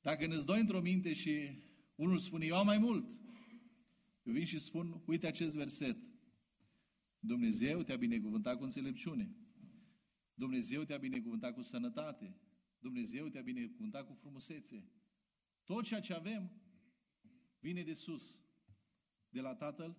Dacă 0.01 0.27
ne 0.27 0.37
doi 0.45 0.61
într-o 0.61 0.81
minte 0.81 1.13
și 1.13 1.63
unul 1.95 2.19
spune, 2.19 2.47
eu 2.47 2.57
am 2.57 2.67
mai 2.67 2.79
mult, 2.79 3.13
eu 4.23 4.33
vin 4.33 4.45
și 4.45 4.59
spun, 4.59 5.03
uite 5.07 5.27
acest 5.27 5.57
verset. 5.57 5.97
Dumnezeu 7.19 7.83
te-a 7.83 7.97
binecuvântat 7.97 8.57
cu 8.57 8.63
înțelepciune. 8.63 9.37
Dumnezeu 10.39 10.85
te-a 10.85 10.99
binecuvântat 10.99 11.55
cu 11.55 11.63
sănătate. 11.63 12.37
Dumnezeu 12.79 13.29
te-a 13.29 13.43
binecuvântat 13.43 14.07
cu 14.07 14.15
frumusețe. 14.15 14.91
Tot 15.65 15.85
ceea 15.85 16.01
ce 16.01 16.15
avem 16.15 16.51
vine 17.59 17.83
de 17.83 17.95
sus, 17.95 18.41
de 19.29 19.41
la 19.41 19.55
Tatăl 19.55 19.97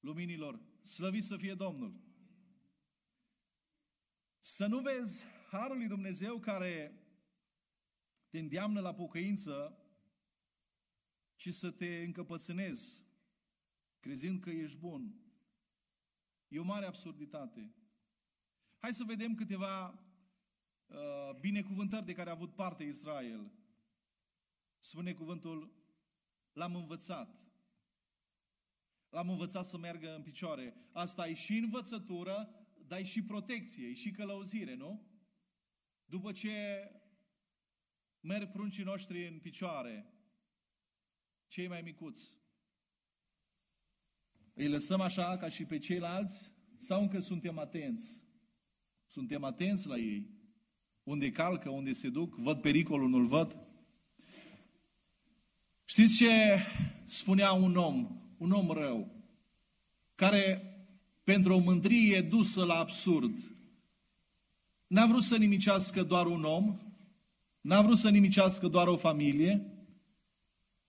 luminilor. 0.00 0.60
Slăvit 0.82 1.24
să 1.24 1.36
fie 1.36 1.54
Domnul! 1.54 2.00
Să 4.38 4.66
nu 4.66 4.80
vezi 4.80 5.24
Harul 5.50 5.76
lui 5.76 5.86
Dumnezeu 5.86 6.38
care 6.38 7.04
te 8.28 8.38
îndeamnă 8.38 8.80
la 8.80 8.94
pocăință 8.94 9.78
și 11.36 11.52
să 11.52 11.70
te 11.70 12.02
încăpățânezi, 12.02 13.04
crezând 14.00 14.40
că 14.40 14.50
ești 14.50 14.78
bun. 14.78 15.14
E 16.48 16.58
o 16.58 16.64
mare 16.64 16.86
absurditate. 16.86 17.74
Hai 18.80 18.92
să 18.92 19.04
vedem 19.04 19.34
câteva 19.34 19.88
uh, 19.88 21.38
binecuvântări 21.40 22.04
de 22.04 22.12
care 22.12 22.28
a 22.28 22.32
avut 22.32 22.54
parte 22.54 22.84
Israel. 22.84 23.52
Spune 24.78 25.12
cuvântul, 25.12 25.72
l-am 26.52 26.74
învățat. 26.74 27.40
L-am 29.08 29.28
învățat 29.28 29.64
să 29.66 29.78
meargă 29.78 30.14
în 30.14 30.22
picioare. 30.22 30.76
Asta 30.92 31.28
e 31.28 31.34
și 31.34 31.56
învățătură, 31.56 32.66
dar 32.86 32.98
e 32.98 33.04
și 33.04 33.22
protecție, 33.22 33.86
e 33.86 33.94
și 33.94 34.10
călăuzire, 34.10 34.74
nu? 34.74 35.06
După 36.04 36.32
ce 36.32 36.84
merg 38.20 38.50
pruncii 38.50 38.84
noștri 38.84 39.28
în 39.28 39.38
picioare, 39.38 40.14
cei 41.46 41.68
mai 41.68 41.82
micuți, 41.82 42.36
îi 44.54 44.68
lăsăm 44.68 45.00
așa 45.00 45.36
ca 45.36 45.48
și 45.48 45.64
pe 45.64 45.78
ceilalți 45.78 46.52
sau 46.78 47.02
încă 47.02 47.18
suntem 47.18 47.58
atenți? 47.58 48.29
Suntem 49.12 49.44
atenți 49.44 49.88
la 49.88 49.96
ei. 49.96 50.30
Unde 51.02 51.30
calcă, 51.30 51.70
unde 51.70 51.92
se 51.92 52.08
duc, 52.08 52.34
văd 52.34 52.60
pericolul, 52.60 53.08
nu-l 53.08 53.26
văd. 53.26 53.58
Știți 55.84 56.16
ce 56.16 56.30
spunea 57.04 57.52
un 57.52 57.76
om, 57.76 58.20
un 58.36 58.50
om 58.50 58.70
rău, 58.70 59.24
care 60.14 60.62
pentru 61.24 61.54
o 61.54 61.58
mândrie 61.58 62.20
dusă 62.20 62.64
la 62.64 62.74
absurd, 62.74 63.54
n-a 64.86 65.06
vrut 65.06 65.22
să 65.22 65.36
nimicească 65.36 66.02
doar 66.02 66.26
un 66.26 66.44
om, 66.44 66.78
n-a 67.60 67.82
vrut 67.82 67.98
să 67.98 68.10
nimicească 68.10 68.68
doar 68.68 68.86
o 68.86 68.96
familie, 68.96 69.84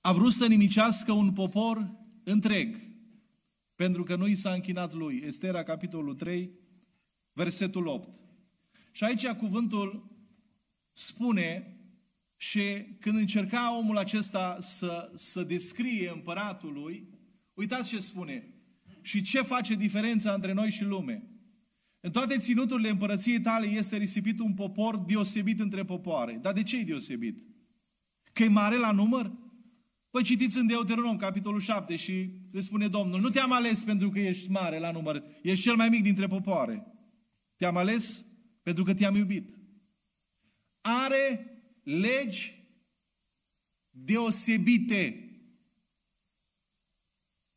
a 0.02 0.12
vrut 0.12 0.34
să 0.34 0.48
nimicească 0.48 1.12
un 1.12 1.34
popor 1.34 1.92
întreg, 2.24 2.80
pentru 3.76 4.04
că 4.04 4.16
nu 4.16 4.28
i 4.28 4.36
s-a 4.36 4.52
închinat 4.52 4.94
lui. 4.94 5.22
Estera, 5.26 5.64
capitolul 5.64 6.16
3, 6.16 6.60
versetul 7.34 7.88
8. 7.88 8.22
Și 8.92 9.04
aici 9.04 9.28
cuvântul 9.28 10.12
spune 10.94 11.76
și 12.38 12.62
când 13.00 13.18
încerca 13.18 13.78
omul 13.78 13.98
acesta 13.98 14.58
să, 14.60 15.12
să 15.16 15.44
descrie 15.44 16.12
împăratul 16.14 16.74
lui, 16.74 17.08
uitați 17.54 17.90
ce 17.90 18.00
spune. 18.00 18.54
Și 19.02 19.22
ce 19.22 19.42
face 19.42 19.76
diferența 19.76 20.34
între 20.34 20.54
noi 20.54 20.70
și 20.70 20.84
lume? 20.84 21.24
În 22.00 22.12
toate 22.12 22.38
ținuturile 22.38 22.90
împărăției 22.90 23.42
tale 23.42 23.68
este 23.68 23.98
risipit 23.98 24.40
un 24.40 24.54
popor 24.54 24.98
deosebit 24.98 25.60
între 25.60 25.84
popoare. 25.86 26.40
Dar 26.42 26.54
de 26.54 26.64
ce 26.64 26.78
e 26.78 26.84
deosebit? 26.84 27.38
Că 28.34 28.44
e 28.44 28.48
mare 28.48 28.78
la 28.78 28.92
număr? 28.92 29.32
Păi 30.12 30.24
citiți 30.24 30.58
în 30.58 30.68
Deuteronom, 30.68 31.18
capitolul 31.18 31.60
7 31.60 31.96
și 31.96 32.30
le 32.52 32.62
spune 32.62 32.88
Domnul, 32.88 33.20
nu 33.20 33.30
te-am 33.30 33.52
ales 33.52 33.84
pentru 33.84 34.10
că 34.10 34.20
ești 34.20 34.50
mare 34.50 34.80
la 34.80 34.92
număr, 34.92 35.24
ești 35.42 35.64
cel 35.64 35.76
mai 35.76 35.90
mic 35.90 36.04
dintre 36.04 36.28
popoare. 36.28 36.91
Te-am 37.62 37.78
ales 37.78 38.26
pentru 38.62 38.84
că 38.84 38.94
te-am 38.94 39.16
iubit. 39.16 39.60
Are 40.82 41.46
legi 41.84 42.68
deosebite. 43.90 45.30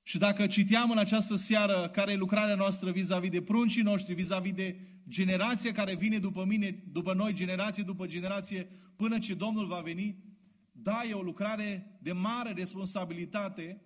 Și 0.03 0.19
dacă 0.19 0.47
citeam 0.47 0.91
în 0.91 0.99
această 0.99 1.37
seară 1.37 1.89
care 1.89 2.13
e 2.13 2.17
lucrarea 2.17 2.55
noastră 2.55 2.91
vis-a-vis 2.91 3.31
de 3.31 3.43
pruncii 3.43 3.83
noștri, 3.83 4.15
vis-a-vis 4.15 4.53
de 4.53 4.81
generația 5.09 5.73
care 5.73 5.95
vine 5.95 6.19
după 6.19 6.45
mine, 6.45 6.71
după 6.93 7.15
noi, 7.15 7.33
generație 7.33 7.83
după 7.83 8.07
generație, 8.07 8.65
până 8.97 9.19
ce 9.19 9.35
Domnul 9.35 9.67
va 9.67 9.81
veni, 9.81 10.25
da, 10.73 11.05
e 11.09 11.13
o 11.13 11.23
lucrare 11.23 11.99
de 12.03 12.13
mare 12.13 12.53
responsabilitate 12.53 13.83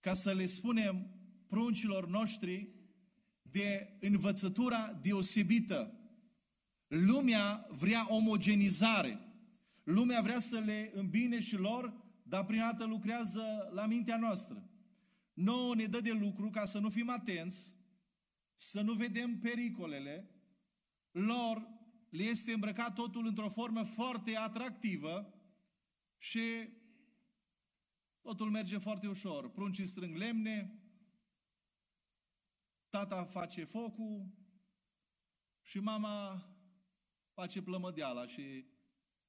ca 0.00 0.12
să 0.14 0.32
le 0.32 0.46
spunem 0.46 1.10
pruncilor 1.46 2.08
noștri 2.08 2.83
de 3.50 3.96
învățătura 4.00 4.98
deosebită. 5.02 5.98
Lumea 6.86 7.66
vrea 7.70 8.06
omogenizare. 8.08 9.18
Lumea 9.84 10.20
vrea 10.20 10.38
să 10.38 10.58
le 10.58 10.92
îmbine 10.94 11.40
și 11.40 11.56
lor, 11.56 11.94
dar 12.22 12.44
prin 12.44 12.58
dată 12.58 12.84
lucrează 12.84 13.70
la 13.72 13.86
mintea 13.86 14.16
noastră. 14.16 14.68
Nouă 15.32 15.74
ne 15.74 15.86
dă 15.86 16.00
de 16.00 16.12
lucru 16.12 16.50
ca 16.50 16.64
să 16.64 16.78
nu 16.78 16.88
fim 16.88 17.08
atenți, 17.08 17.76
să 18.54 18.80
nu 18.80 18.92
vedem 18.92 19.38
pericolele. 19.38 20.30
Lor 21.10 21.68
le 22.10 22.22
este 22.22 22.52
îmbrăcat 22.52 22.94
totul 22.94 23.26
într-o 23.26 23.48
formă 23.48 23.82
foarte 23.82 24.36
atractivă 24.36 25.34
și 26.18 26.40
totul 28.20 28.50
merge 28.50 28.78
foarte 28.78 29.06
ușor. 29.06 29.50
Pruncii 29.50 29.86
strâng 29.86 30.16
lemne, 30.16 30.83
tata 32.94 33.24
face 33.24 33.64
focul 33.64 34.26
și 35.62 35.78
mama 35.78 36.46
face 37.32 37.62
plămădeala 37.62 38.26
și 38.26 38.66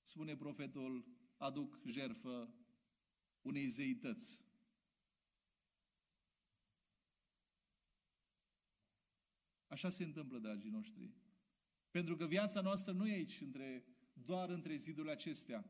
spune 0.01 0.35
profetul, 0.35 1.05
aduc 1.37 1.81
jerfă 1.85 2.53
unei 3.41 3.67
zeități. 3.67 4.45
Așa 9.67 9.89
se 9.89 10.03
întâmplă, 10.03 10.37
dragii 10.37 10.69
noștri. 10.69 11.13
Pentru 11.91 12.15
că 12.15 12.25
viața 12.25 12.61
noastră 12.61 12.91
nu 12.91 13.07
e 13.07 13.13
aici, 13.13 13.41
între, 13.41 13.85
doar 14.13 14.49
între 14.49 14.75
zidurile 14.75 15.11
acestea. 15.11 15.65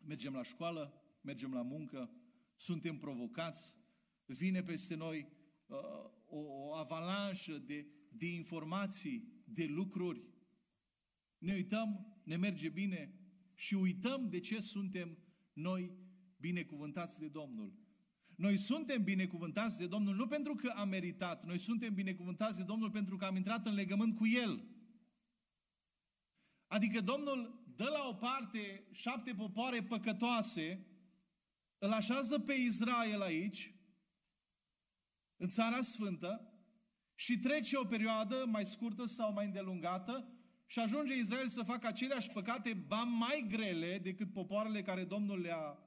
Mergem 0.00 0.32
la 0.32 0.42
școală, 0.42 1.02
mergem 1.20 1.52
la 1.52 1.62
muncă, 1.62 2.10
suntem 2.56 2.98
provocați, 2.98 3.76
vine 4.26 4.62
peste 4.62 4.94
noi 4.94 5.32
uh, 5.66 6.16
o, 6.28 6.38
o 6.38 6.74
avalanșă 6.74 7.58
de, 7.58 7.86
de 8.08 8.26
informații, 8.26 9.42
de 9.44 9.64
lucruri. 9.64 10.22
Ne 11.38 11.54
uităm, 11.54 12.16
ne 12.24 12.36
merge 12.36 12.68
bine 12.68 13.14
și 13.54 13.74
uităm 13.74 14.28
de 14.28 14.40
ce 14.40 14.60
suntem 14.60 15.18
noi 15.52 15.92
binecuvântați 16.36 17.18
de 17.18 17.28
Domnul. 17.28 17.72
Noi 18.36 18.56
suntem 18.56 19.02
binecuvântați 19.02 19.78
de 19.78 19.86
Domnul 19.86 20.14
nu 20.14 20.26
pentru 20.26 20.54
că 20.54 20.72
am 20.76 20.88
meritat, 20.88 21.44
noi 21.44 21.58
suntem 21.58 21.94
binecuvântați 21.94 22.56
de 22.56 22.64
Domnul 22.64 22.90
pentru 22.90 23.16
că 23.16 23.24
am 23.24 23.36
intrat 23.36 23.66
în 23.66 23.74
legământ 23.74 24.16
cu 24.16 24.26
El. 24.26 24.64
Adică 26.66 27.00
Domnul 27.00 27.64
dă 27.76 27.84
la 27.84 28.08
o 28.08 28.14
parte 28.14 28.86
șapte 28.92 29.34
popoare 29.34 29.82
păcătoase, 29.82 30.86
îl 31.78 31.92
așează 31.92 32.38
pe 32.38 32.52
Israel 32.52 33.20
aici, 33.20 33.74
în 35.38 35.48
Țara 35.48 35.80
Sfântă, 35.80 36.52
și 37.14 37.38
trece 37.38 37.76
o 37.76 37.84
perioadă 37.84 38.44
mai 38.46 38.66
scurtă 38.66 39.04
sau 39.04 39.32
mai 39.32 39.46
îndelungată 39.46 40.32
și 40.66 40.78
ajunge 40.78 41.14
Israel 41.14 41.48
să 41.48 41.62
facă 41.62 41.86
aceleași 41.86 42.30
păcate, 42.30 42.74
ba 42.74 43.02
mai 43.02 43.46
grele 43.48 43.98
decât 43.98 44.32
popoarele 44.32 44.82
care 44.82 45.04
Domnul 45.04 45.40
le-a 45.40 45.78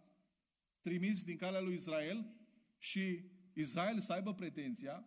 trimis 0.82 1.24
din 1.24 1.38
calea 1.38 1.60
lui 1.60 1.74
Israel 1.74 2.36
și 2.78 3.24
Israel 3.54 4.00
să 4.00 4.14
aibă 4.14 4.34
pretenția 4.34 5.06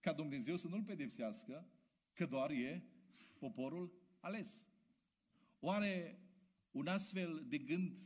ca 0.00 0.12
Dumnezeu 0.12 0.56
să 0.56 0.68
nu-l 0.68 0.82
pedepsească, 0.82 1.70
că 2.12 2.26
doar 2.26 2.50
e 2.50 2.84
poporul 3.38 3.92
ales. 4.20 4.68
Oare 5.60 6.20
un 6.70 6.86
astfel 6.86 7.44
de 7.48 7.58
gând, 7.58 7.98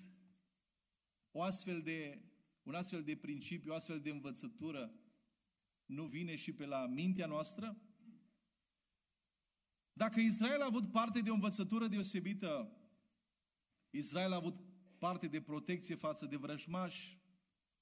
o 1.33 1.43
astfel 1.43 1.83
de, 1.83 2.23
un 2.63 2.75
astfel 2.75 3.03
de 3.03 3.17
principiu, 3.17 3.73
o 3.73 3.75
astfel 3.75 4.01
de 4.01 4.11
învățătură 4.11 5.00
nu 5.91 6.05
vine 6.05 6.37
și 6.37 6.53
pe 6.53 6.67
la 6.67 6.87
mintea 6.87 7.27
noastră? 7.27 7.79
Dacă 9.93 10.21
Israel 10.21 10.61
a 10.61 10.65
avut 10.65 10.91
parte 10.91 11.21
de 11.21 11.31
o 11.31 11.35
învățătură 11.35 11.87
deosebită 11.87 12.75
Israel 13.91 14.33
a 14.33 14.37
avut 14.37 14.57
parte 14.99 15.27
de 15.27 15.41
protecție 15.41 15.95
față 15.95 16.27
de 16.27 16.37
vrăjmași. 16.37 17.19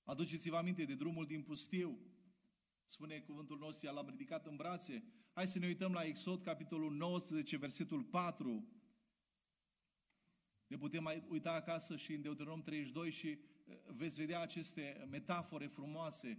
Aduceți-vă 0.04 0.56
aminte 0.56 0.84
de 0.84 0.94
drumul 0.94 1.26
din 1.26 1.42
pustiu. 1.42 1.98
Spune 2.84 3.20
cuvântul 3.20 3.58
nostru, 3.58 3.92
l-am 3.92 4.08
ridicat 4.08 4.46
în 4.46 4.56
brațe. 4.56 5.04
Hai 5.32 5.46
să 5.46 5.58
ne 5.58 5.66
uităm 5.66 5.92
la 5.92 6.02
Exod, 6.02 6.42
capitolul 6.42 6.92
19, 6.92 7.56
versetul 7.56 8.04
4. 8.04 8.68
Ne 10.66 10.76
putem 10.76 11.02
mai 11.02 11.24
uita 11.28 11.52
acasă 11.52 11.96
și 11.96 12.12
în 12.12 12.22
Deuteronom 12.22 12.62
32 12.62 13.10
și 13.10 13.28
eh, 13.28 13.38
veți 13.86 14.20
vedea 14.20 14.40
aceste 14.40 15.06
metafore 15.10 15.66
frumoase. 15.66 16.38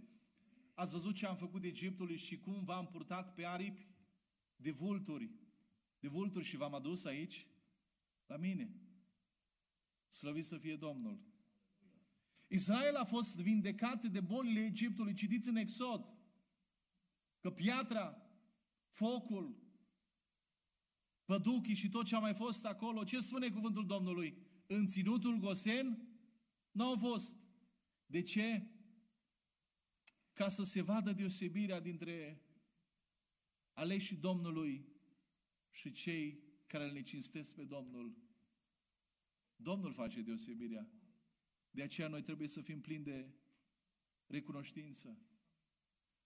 Ați 0.80 0.92
văzut 0.92 1.14
ce 1.14 1.26
am 1.26 1.36
făcut 1.36 1.64
Egiptului 1.64 2.16
și 2.16 2.38
cum 2.38 2.64
v-am 2.64 2.86
purtat 2.86 3.34
pe 3.34 3.46
aripi 3.46 3.86
de 4.56 4.70
vulturi, 4.70 5.30
de 5.98 6.08
vulturi 6.08 6.44
și 6.44 6.56
v-am 6.56 6.74
adus 6.74 7.04
aici 7.04 7.46
la 8.26 8.36
mine. 8.36 8.74
Slăvit 10.08 10.44
să 10.44 10.56
fie 10.56 10.76
Domnul. 10.76 11.20
Israel 12.46 12.96
a 12.96 13.04
fost 13.04 13.40
vindecat 13.40 14.04
de 14.04 14.20
bolile 14.20 14.64
Egiptului. 14.64 15.14
Citiți 15.14 15.48
în 15.48 15.56
Exod 15.56 16.08
că 17.40 17.50
piatra, 17.50 18.22
focul, 18.88 19.56
păduchii 21.24 21.74
și 21.74 21.88
tot 21.88 22.06
ce 22.06 22.16
a 22.16 22.18
mai 22.18 22.34
fost 22.34 22.64
acolo, 22.64 23.04
ce 23.04 23.20
spune 23.20 23.50
cuvântul 23.50 23.86
Domnului? 23.86 24.36
În 24.66 24.86
ținutul 24.86 25.36
Gosen 25.38 26.08
nu 26.70 26.84
au 26.84 26.96
fost. 26.96 27.36
De 28.06 28.22
ce? 28.22 28.66
Ca 30.40 30.48
să 30.48 30.62
se 30.62 30.80
vadă 30.82 31.12
deosebirea 31.12 31.80
dintre 31.80 32.42
aleșii 33.72 34.16
Domnului 34.16 34.88
și 35.70 35.92
cei 35.92 36.42
care 36.66 36.84
îl 36.84 36.92
necinstesc 36.92 37.54
pe 37.54 37.64
Domnul. 37.64 38.16
Domnul 39.56 39.92
face 39.92 40.22
deosebirea. 40.22 40.88
De 41.70 41.82
aceea 41.82 42.08
noi 42.08 42.22
trebuie 42.22 42.48
să 42.48 42.60
fim 42.60 42.80
plini 42.80 43.04
de 43.04 43.34
recunoștință. 44.26 45.18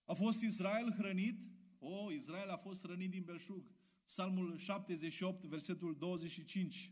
A 0.05 0.13
fost 0.13 0.41
Israel 0.41 0.91
hrănit? 0.91 1.39
O, 1.79 1.87
oh, 1.87 2.13
Israel 2.13 2.49
a 2.49 2.57
fost 2.57 2.81
hrănit 2.81 3.09
din 3.09 3.23
belșug. 3.23 3.71
Psalmul 4.05 4.57
78, 4.57 5.43
versetul 5.43 5.97
25. 5.97 6.91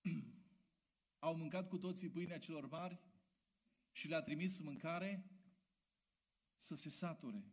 Au 1.18 1.36
mâncat 1.36 1.68
cu 1.68 1.78
toții 1.78 2.10
pâinea 2.10 2.38
celor 2.38 2.68
mari 2.68 3.10
și 3.92 4.08
le-a 4.08 4.22
trimis 4.22 4.60
mâncare 4.60 5.26
să 6.56 6.74
se 6.74 6.88
sature. 6.88 7.44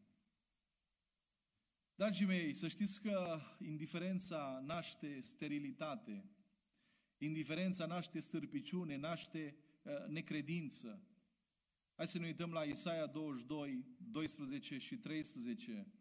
Dragii 1.96 2.26
mei, 2.26 2.54
să 2.54 2.68
știți 2.68 3.02
că 3.02 3.42
indiferența 3.60 4.62
naște 4.66 5.20
sterilitate, 5.20 6.30
indiferența 7.18 7.86
naște 7.86 8.20
stârpiciune, 8.20 8.96
naște 8.96 9.56
uh, 9.84 10.06
necredință. 10.08 11.04
Hai 11.96 12.08
să 12.08 12.20
ne 12.20 12.26
uităm 12.26 12.52
la 12.52 12.64
Isaia 12.64 13.06
22, 13.06 13.86
12 13.98 14.78
și 14.78 14.98
13. 14.98 15.94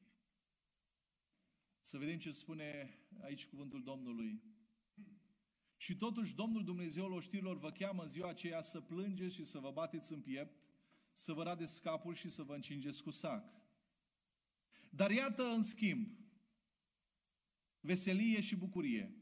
Să 1.80 1.98
vedem 1.98 2.18
ce 2.18 2.30
spune 2.30 2.98
aici 3.20 3.46
cuvântul 3.46 3.82
Domnului. 3.82 4.42
Și 5.80 5.96
totuși 5.96 6.34
Domnul 6.34 6.64
Dumnezeul 6.64 7.12
oștirilor 7.12 7.56
vă 7.56 7.70
cheamă 7.70 8.02
în 8.02 8.08
ziua 8.08 8.28
aceea 8.28 8.60
să 8.60 8.80
plângeți 8.80 9.34
și 9.34 9.44
să 9.44 9.58
vă 9.58 9.70
bateți 9.70 10.12
în 10.12 10.20
piept, 10.20 10.62
să 11.12 11.32
vă 11.32 11.42
radeți 11.42 11.82
capul 11.82 12.14
și 12.14 12.28
să 12.28 12.42
vă 12.42 12.54
încingeți 12.54 13.02
cu 13.02 13.10
sac. 13.10 13.52
Dar 14.90 15.10
iată 15.10 15.42
în 15.42 15.62
schimb, 15.62 16.08
veselie 17.80 18.40
și 18.40 18.56
bucurie. 18.56 19.12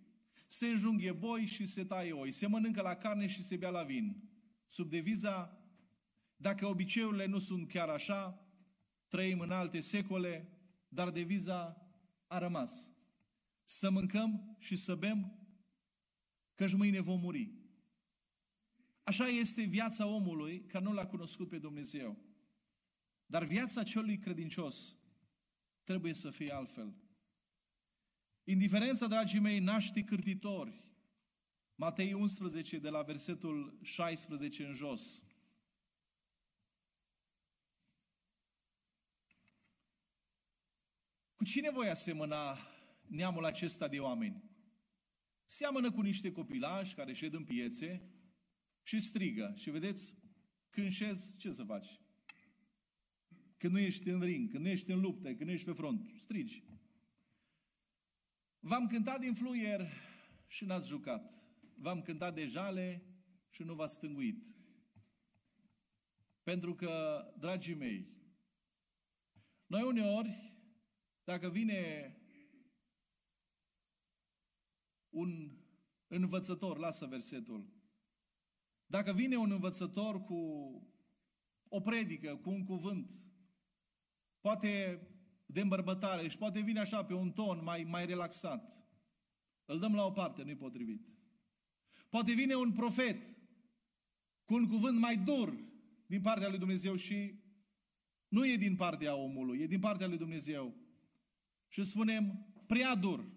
Se 0.46 0.66
înjunghe 0.66 1.12
boi 1.12 1.46
și 1.46 1.66
se 1.66 1.84
taie 1.84 2.12
oi, 2.12 2.32
se 2.32 2.46
mănâncă 2.46 2.82
la 2.82 2.94
carne 2.94 3.26
și 3.26 3.42
se 3.42 3.56
bea 3.56 3.70
la 3.70 3.82
vin. 3.82 4.30
Sub 4.66 4.90
deviza 4.90 5.60
dacă 6.36 6.66
obiceiurile 6.66 7.26
nu 7.26 7.38
sunt 7.38 7.68
chiar 7.68 7.88
așa, 7.88 8.46
trăim 9.08 9.40
în 9.40 9.50
alte 9.50 9.80
secole, 9.80 10.48
dar 10.88 11.10
deviza 11.10 11.88
a 12.26 12.38
rămas. 12.38 12.90
Să 13.64 13.90
mâncăm 13.90 14.56
și 14.58 14.76
să 14.76 14.94
bem, 14.94 15.45
căci 16.56 16.74
mâine 16.74 17.00
vom 17.00 17.20
muri. 17.20 17.52
Așa 19.02 19.26
este 19.26 19.62
viața 19.62 20.06
omului 20.06 20.60
care 20.60 20.84
nu 20.84 20.92
l-a 20.92 21.06
cunoscut 21.06 21.48
pe 21.48 21.58
Dumnezeu. 21.58 22.16
Dar 23.26 23.44
viața 23.44 23.82
celui 23.82 24.18
credincios 24.18 24.96
trebuie 25.82 26.12
să 26.12 26.30
fie 26.30 26.52
altfel. 26.52 26.94
Indiferența, 28.44 29.06
dragii 29.06 29.40
mei, 29.40 29.58
naște 29.58 30.04
cârtitori. 30.04 30.84
Matei 31.74 32.12
11, 32.12 32.78
de 32.78 32.88
la 32.88 33.02
versetul 33.02 33.78
16 33.82 34.66
în 34.66 34.74
jos. 34.74 35.22
Cu 41.34 41.44
cine 41.44 41.70
voi 41.70 41.88
asemăna 41.88 42.58
neamul 43.06 43.44
acesta 43.44 43.88
de 43.88 44.00
oameni? 44.00 44.55
Seamănă 45.46 45.90
cu 45.90 46.00
niște 46.00 46.32
copilași 46.32 46.94
care 46.94 47.12
șed 47.12 47.34
în 47.34 47.44
piețe 47.44 48.10
și 48.82 49.00
strigă. 49.00 49.54
Și 49.56 49.70
vedeți, 49.70 50.16
când 50.70 50.90
șezi, 50.90 51.36
ce 51.36 51.50
să 51.52 51.64
faci? 51.64 52.00
Când 53.56 53.72
nu 53.72 53.78
ești 53.78 54.08
în 54.08 54.20
ring, 54.20 54.50
când 54.50 54.64
nu 54.64 54.70
ești 54.70 54.90
în 54.90 55.00
luptă, 55.00 55.28
când 55.28 55.48
nu 55.48 55.50
ești 55.50 55.66
pe 55.66 55.72
front, 55.72 56.10
strigi. 56.18 56.64
V-am 58.60 58.86
cântat 58.86 59.20
din 59.20 59.34
fluier 59.34 59.88
și 60.46 60.64
n-ați 60.64 60.88
jucat. 60.88 61.32
V-am 61.74 62.02
cântat 62.02 62.34
de 62.34 62.46
jale 62.46 63.02
și 63.50 63.62
nu 63.62 63.74
v-ați 63.74 63.94
stânguit. 63.94 64.54
Pentru 66.42 66.74
că, 66.74 67.24
dragii 67.38 67.74
mei, 67.74 68.08
noi 69.66 69.82
uneori 69.82 70.54
dacă 71.24 71.50
vine 71.50 72.10
un 75.16 75.50
învățător, 76.08 76.78
lasă 76.78 77.06
versetul, 77.06 77.74
dacă 78.86 79.12
vine 79.12 79.36
un 79.36 79.50
învățător 79.50 80.22
cu 80.22 80.36
o 81.68 81.80
predică, 81.80 82.36
cu 82.36 82.50
un 82.50 82.64
cuvânt, 82.64 83.12
poate 84.40 85.00
de 85.46 85.60
îmbărbătare 85.60 86.28
și 86.28 86.36
poate 86.36 86.60
vine 86.60 86.80
așa 86.80 87.04
pe 87.04 87.14
un 87.14 87.32
ton 87.32 87.62
mai, 87.62 87.84
mai 87.84 88.06
relaxat, 88.06 88.86
îl 89.64 89.78
dăm 89.78 89.94
la 89.94 90.04
o 90.04 90.10
parte, 90.10 90.42
nu-i 90.42 90.56
potrivit. 90.56 91.08
Poate 92.08 92.32
vine 92.32 92.54
un 92.54 92.72
profet 92.72 93.36
cu 94.44 94.54
un 94.54 94.66
cuvânt 94.66 94.98
mai 94.98 95.16
dur 95.16 95.64
din 96.06 96.20
partea 96.20 96.48
lui 96.48 96.58
Dumnezeu 96.58 96.94
și 96.94 97.40
nu 98.28 98.46
e 98.46 98.56
din 98.56 98.76
partea 98.76 99.14
omului, 99.14 99.60
e 99.60 99.66
din 99.66 99.80
partea 99.80 100.06
lui 100.06 100.18
Dumnezeu 100.18 100.74
și 101.68 101.84
spunem 101.84 102.46
prea 102.66 102.94
dur. 102.94 103.35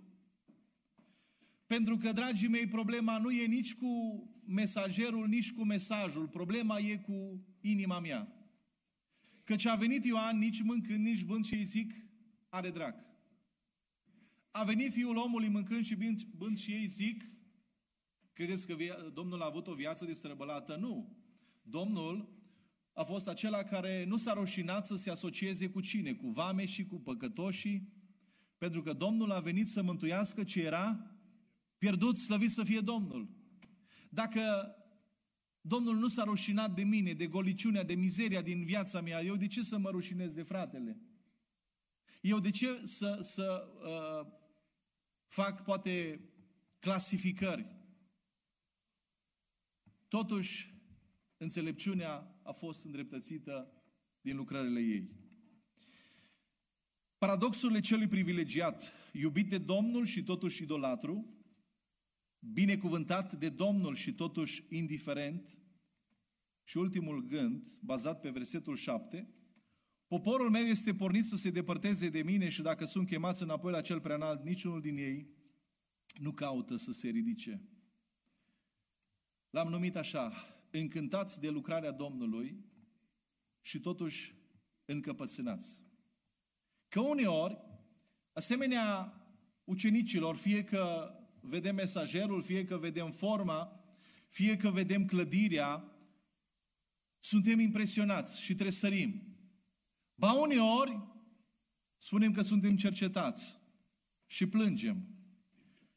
Pentru 1.70 1.98
că, 1.98 2.12
dragii 2.12 2.48
mei, 2.48 2.68
problema 2.68 3.18
nu 3.18 3.32
e 3.32 3.46
nici 3.46 3.76
cu 3.76 4.24
mesagerul, 4.46 5.28
nici 5.28 5.54
cu 5.54 5.64
mesajul. 5.66 6.28
Problema 6.28 6.80
e 6.80 6.98
cu 6.98 7.46
inima 7.62 8.00
mea. 8.00 8.34
Căci 9.44 9.66
a 9.66 9.76
venit 9.76 10.06
Ioan 10.06 10.38
nici 10.38 10.62
mâncând, 10.62 11.06
nici 11.06 11.24
bând 11.24 11.46
și 11.46 11.54
îi 11.54 11.64
zic, 11.64 11.94
are 12.50 12.70
drag. 12.70 12.96
A 14.52 14.64
venit 14.64 14.92
Fiul 14.92 15.18
omului 15.18 15.50
mâncând 15.50 15.84
și 15.84 15.96
bând, 15.96 16.24
bând 16.24 16.58
și 16.58 16.72
ei 16.72 16.86
zic, 16.86 17.24
credeți 18.34 18.68
că 18.68 18.76
via- 18.76 19.14
Domnul 19.14 19.42
a 19.42 19.46
avut 19.46 19.68
o 19.68 19.74
viață 19.74 20.06
de 20.06 20.14
străbălată? 20.14 20.76
Nu. 20.76 21.18
Domnul 21.62 22.38
a 22.94 23.04
fost 23.04 23.28
acela 23.28 23.64
care 23.64 24.06
nu 24.08 24.18
s-a 24.18 24.34
roșinat 24.34 24.86
să 24.86 24.96
se 24.96 25.10
asocieze 25.10 25.70
cu 25.70 25.82
cine? 25.82 26.14
Cu 26.14 26.30
vame 26.30 26.66
și 26.66 26.86
cu 26.86 27.00
păcătoșii, 27.00 27.94
pentru 28.58 28.82
că 28.82 28.94
Domnul 28.94 29.32
a 29.32 29.40
venit 29.40 29.68
să 29.68 29.82
mântuiască 29.84 30.44
ce 30.44 30.62
era 30.62 31.14
pierdut, 31.80 32.18
slăvit 32.18 32.52
să 32.52 32.64
fie 32.64 32.80
Domnul. 32.80 33.30
Dacă 34.10 34.74
Domnul 35.62 35.96
nu 35.96 36.08
s-a 36.08 36.24
rușinat 36.24 36.76
de 36.76 36.84
mine, 36.84 37.14
de 37.14 37.28
goliciunea, 37.28 37.84
de 37.84 37.96
mizeria 37.96 38.42
din 38.42 38.64
viața 38.64 39.02
mea, 39.02 39.22
eu 39.22 39.36
de 39.36 39.48
ce 39.48 39.62
să 39.62 39.78
mă 39.78 39.90
rușinez 39.90 40.34
de 40.34 40.44
fratele? 40.44 41.02
Eu 42.22 42.40
de 42.40 42.50
ce 42.50 42.82
să, 42.84 43.18
să 43.22 43.68
uh, 43.82 44.32
fac 45.28 45.64
poate 45.64 46.22
clasificări? 46.80 47.78
Totuși, 50.08 50.74
înțelepciunea 51.38 52.40
a 52.44 52.52
fost 52.52 52.86
îndreptățită 52.86 53.74
din 54.22 54.36
lucrările 54.36 54.80
ei. 54.80 55.10
Paradoxurile 57.18 57.80
celui 57.80 58.08
privilegiat, 58.08 58.92
iubit 59.14 59.50
de 59.50 59.58
Domnul 59.58 60.06
și 60.06 60.24
totuși 60.24 60.64
idolatru, 60.64 61.39
binecuvântat 62.40 63.34
de 63.34 63.50
Domnul 63.50 63.96
și 63.96 64.14
totuși 64.14 64.66
indiferent, 64.70 65.60
și 66.64 66.78
ultimul 66.78 67.26
gând, 67.26 67.68
bazat 67.82 68.20
pe 68.20 68.30
versetul 68.30 68.76
7, 68.76 69.34
poporul 70.08 70.50
meu 70.50 70.64
este 70.64 70.94
pornit 70.94 71.26
să 71.26 71.36
se 71.36 71.50
depărteze 71.50 72.10
de 72.10 72.22
mine 72.22 72.50
și 72.50 72.62
dacă 72.62 72.86
sunt 72.86 73.08
chemați 73.08 73.44
înapoi 73.44 73.72
la 73.72 73.82
cel 73.82 74.02
preanalt, 74.02 74.44
niciunul 74.44 74.82
din 74.82 74.98
ei 74.98 75.38
nu 76.20 76.32
caută 76.32 76.76
să 76.76 76.92
se 76.92 77.10
ridice. 77.10 77.70
L-am 79.50 79.68
numit 79.68 79.96
așa, 79.96 80.34
încântați 80.72 81.40
de 81.40 81.50
lucrarea 81.50 81.92
Domnului 81.92 82.66
și 83.62 83.80
totuși 83.80 84.36
încăpățânați. 84.86 85.82
Că 86.88 87.00
uneori, 87.00 87.58
asemenea 88.34 89.14
ucenicilor, 89.64 90.36
fie 90.36 90.64
că 90.64 91.14
vedem 91.42 91.76
mesagerul, 91.76 92.44
fie 92.44 92.64
că 92.64 92.78
vedem 92.78 93.12
forma, 93.12 93.84
fie 94.28 94.58
că 94.58 94.70
vedem 94.70 95.06
clădirea, 95.06 95.84
suntem 97.20 97.60
impresionați 97.60 98.42
și 98.42 98.56
tresărim. 98.56 99.38
Ba 100.16 100.32
uneori, 100.32 101.00
spunem 101.98 102.32
că 102.32 102.42
suntem 102.42 102.76
cercetați 102.76 103.60
și 104.26 104.48
plângem. 104.48 105.08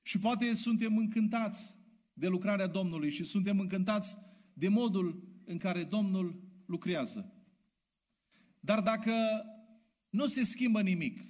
Și 0.02 0.18
poate 0.18 0.54
suntem 0.54 0.96
încântați 0.96 1.74
de 2.12 2.28
lucrarea 2.28 2.66
Domnului 2.66 3.10
și 3.10 3.24
suntem 3.24 3.58
încântați 3.58 4.18
de 4.52 4.68
modul 4.68 5.40
în 5.44 5.58
care 5.58 5.84
Domnul 5.84 6.42
lucrează. 6.66 7.32
Dar 8.60 8.80
dacă 8.80 9.12
nu 10.08 10.26
se 10.26 10.44
schimbă 10.44 10.82
nimic 10.82 11.20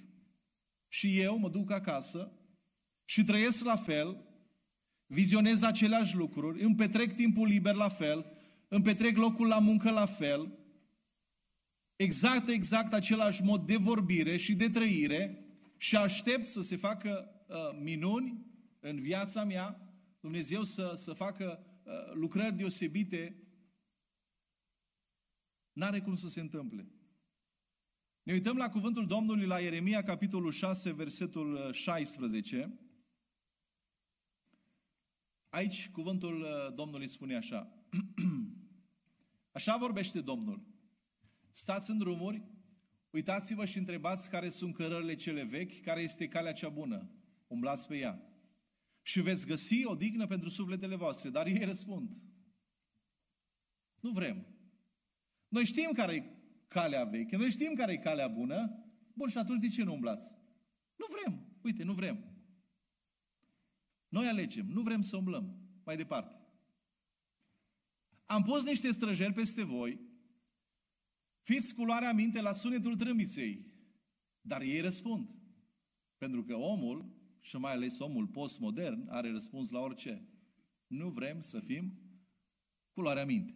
și 0.87 1.19
eu 1.19 1.37
mă 1.37 1.49
duc 1.49 1.71
acasă 1.71 2.31
și 3.05 3.23
trăiesc 3.23 3.63
la 3.63 3.75
fel, 3.75 4.25
vizionez 5.05 5.61
aceleași 5.61 6.15
lucruri, 6.15 6.63
îmi 6.63 6.75
petrec 6.75 7.15
timpul 7.15 7.47
liber 7.47 7.75
la 7.75 7.89
fel, 7.89 8.25
îmi 8.67 8.83
petrec 8.83 9.17
locul 9.17 9.47
la 9.47 9.59
muncă 9.59 9.91
la 9.91 10.05
fel, 10.05 10.57
exact, 11.95 12.47
exact 12.47 12.93
același 12.93 13.43
mod 13.43 13.65
de 13.65 13.75
vorbire 13.75 14.37
și 14.37 14.55
de 14.55 14.69
trăire 14.69 15.45
și 15.77 15.95
aștept 15.95 16.45
să 16.45 16.61
se 16.61 16.75
facă 16.75 17.29
uh, 17.47 17.79
minuni 17.81 18.45
în 18.79 18.99
viața 18.99 19.43
mea, 19.43 19.93
Dumnezeu 20.19 20.63
să, 20.63 20.93
să 20.95 21.13
facă 21.13 21.65
uh, 21.83 22.13
lucrări 22.13 22.55
deosebite, 22.55 23.37
n-are 25.73 26.01
cum 26.01 26.15
să 26.15 26.27
se 26.27 26.39
întâmple. 26.39 26.87
Ne 28.23 28.33
uităm 28.33 28.57
la 28.57 28.69
cuvântul 28.69 29.07
Domnului 29.07 29.45
la 29.45 29.59
Ieremia, 29.59 30.03
capitolul 30.03 30.51
6, 30.51 30.91
versetul 30.91 31.71
16. 31.71 32.79
Uh, 35.53 35.59
Aici 35.59 35.89
cuvântul 35.89 36.41
uh, 36.41 36.75
Domnului 36.75 37.07
spune 37.07 37.35
așa. 37.35 37.73
așa 39.57 39.77
vorbește 39.77 40.21
Domnul. 40.21 40.61
Stați 41.51 41.91
în 41.91 41.97
drumuri, 41.97 42.43
uitați-vă 43.09 43.65
și 43.65 43.77
întrebați 43.77 44.29
care 44.29 44.49
sunt 44.49 44.73
cărările 44.73 45.15
cele 45.15 45.43
vechi, 45.43 45.81
care 45.81 46.01
este 46.01 46.27
calea 46.27 46.51
cea 46.51 46.69
bună. 46.69 47.09
Umblați 47.47 47.87
pe 47.87 47.97
ea. 47.97 48.21
Și 49.01 49.21
veți 49.21 49.47
găsi 49.47 49.85
o 49.85 49.95
dignă 49.95 50.27
pentru 50.27 50.49
sufletele 50.49 50.95
voastre. 50.95 51.29
Dar 51.29 51.47
ei 51.47 51.63
răspund. 51.63 52.21
Nu 54.01 54.11
vrem. 54.11 54.45
Noi 55.47 55.65
știm 55.65 55.91
care 55.91 56.15
e 56.15 56.23
calea 56.67 57.03
veche, 57.03 57.37
noi 57.37 57.49
știm 57.49 57.73
care 57.73 57.91
e 57.91 57.97
calea 57.97 58.27
bună. 58.27 58.85
Bun, 59.13 59.29
și 59.29 59.37
atunci 59.37 59.61
de 59.61 59.67
ce 59.67 59.83
nu 59.83 59.93
umblați? 59.93 60.35
Nu 60.95 61.05
vrem. 61.09 61.45
Uite, 61.61 61.83
nu 61.83 61.93
vrem. 61.93 62.32
Noi 64.13 64.27
alegem, 64.27 64.65
nu 64.65 64.81
vrem 64.81 65.01
să 65.01 65.17
umblăm. 65.17 65.55
Mai 65.83 65.95
departe. 65.95 66.35
Am 68.25 68.43
pus 68.43 68.65
niște 68.65 68.91
străjeri 68.91 69.33
peste 69.33 69.63
voi, 69.63 69.99
fiți 71.41 71.73
cu 71.75 71.83
luarea 71.83 72.13
minte 72.13 72.41
la 72.41 72.51
sunetul 72.51 72.95
trâmbiței, 72.95 73.65
dar 74.41 74.61
ei 74.61 74.79
răspund. 74.79 75.29
Pentru 76.17 76.43
că 76.43 76.55
omul, 76.55 77.15
și 77.39 77.57
mai 77.57 77.71
ales 77.71 77.99
omul 77.99 78.27
postmodern, 78.27 79.07
are 79.09 79.31
răspuns 79.31 79.69
la 79.69 79.79
orice. 79.79 80.27
Nu 80.87 81.09
vrem 81.09 81.41
să 81.41 81.59
fim 81.59 81.99
cu 82.91 83.01
luarea 83.01 83.25
minte. 83.25 83.53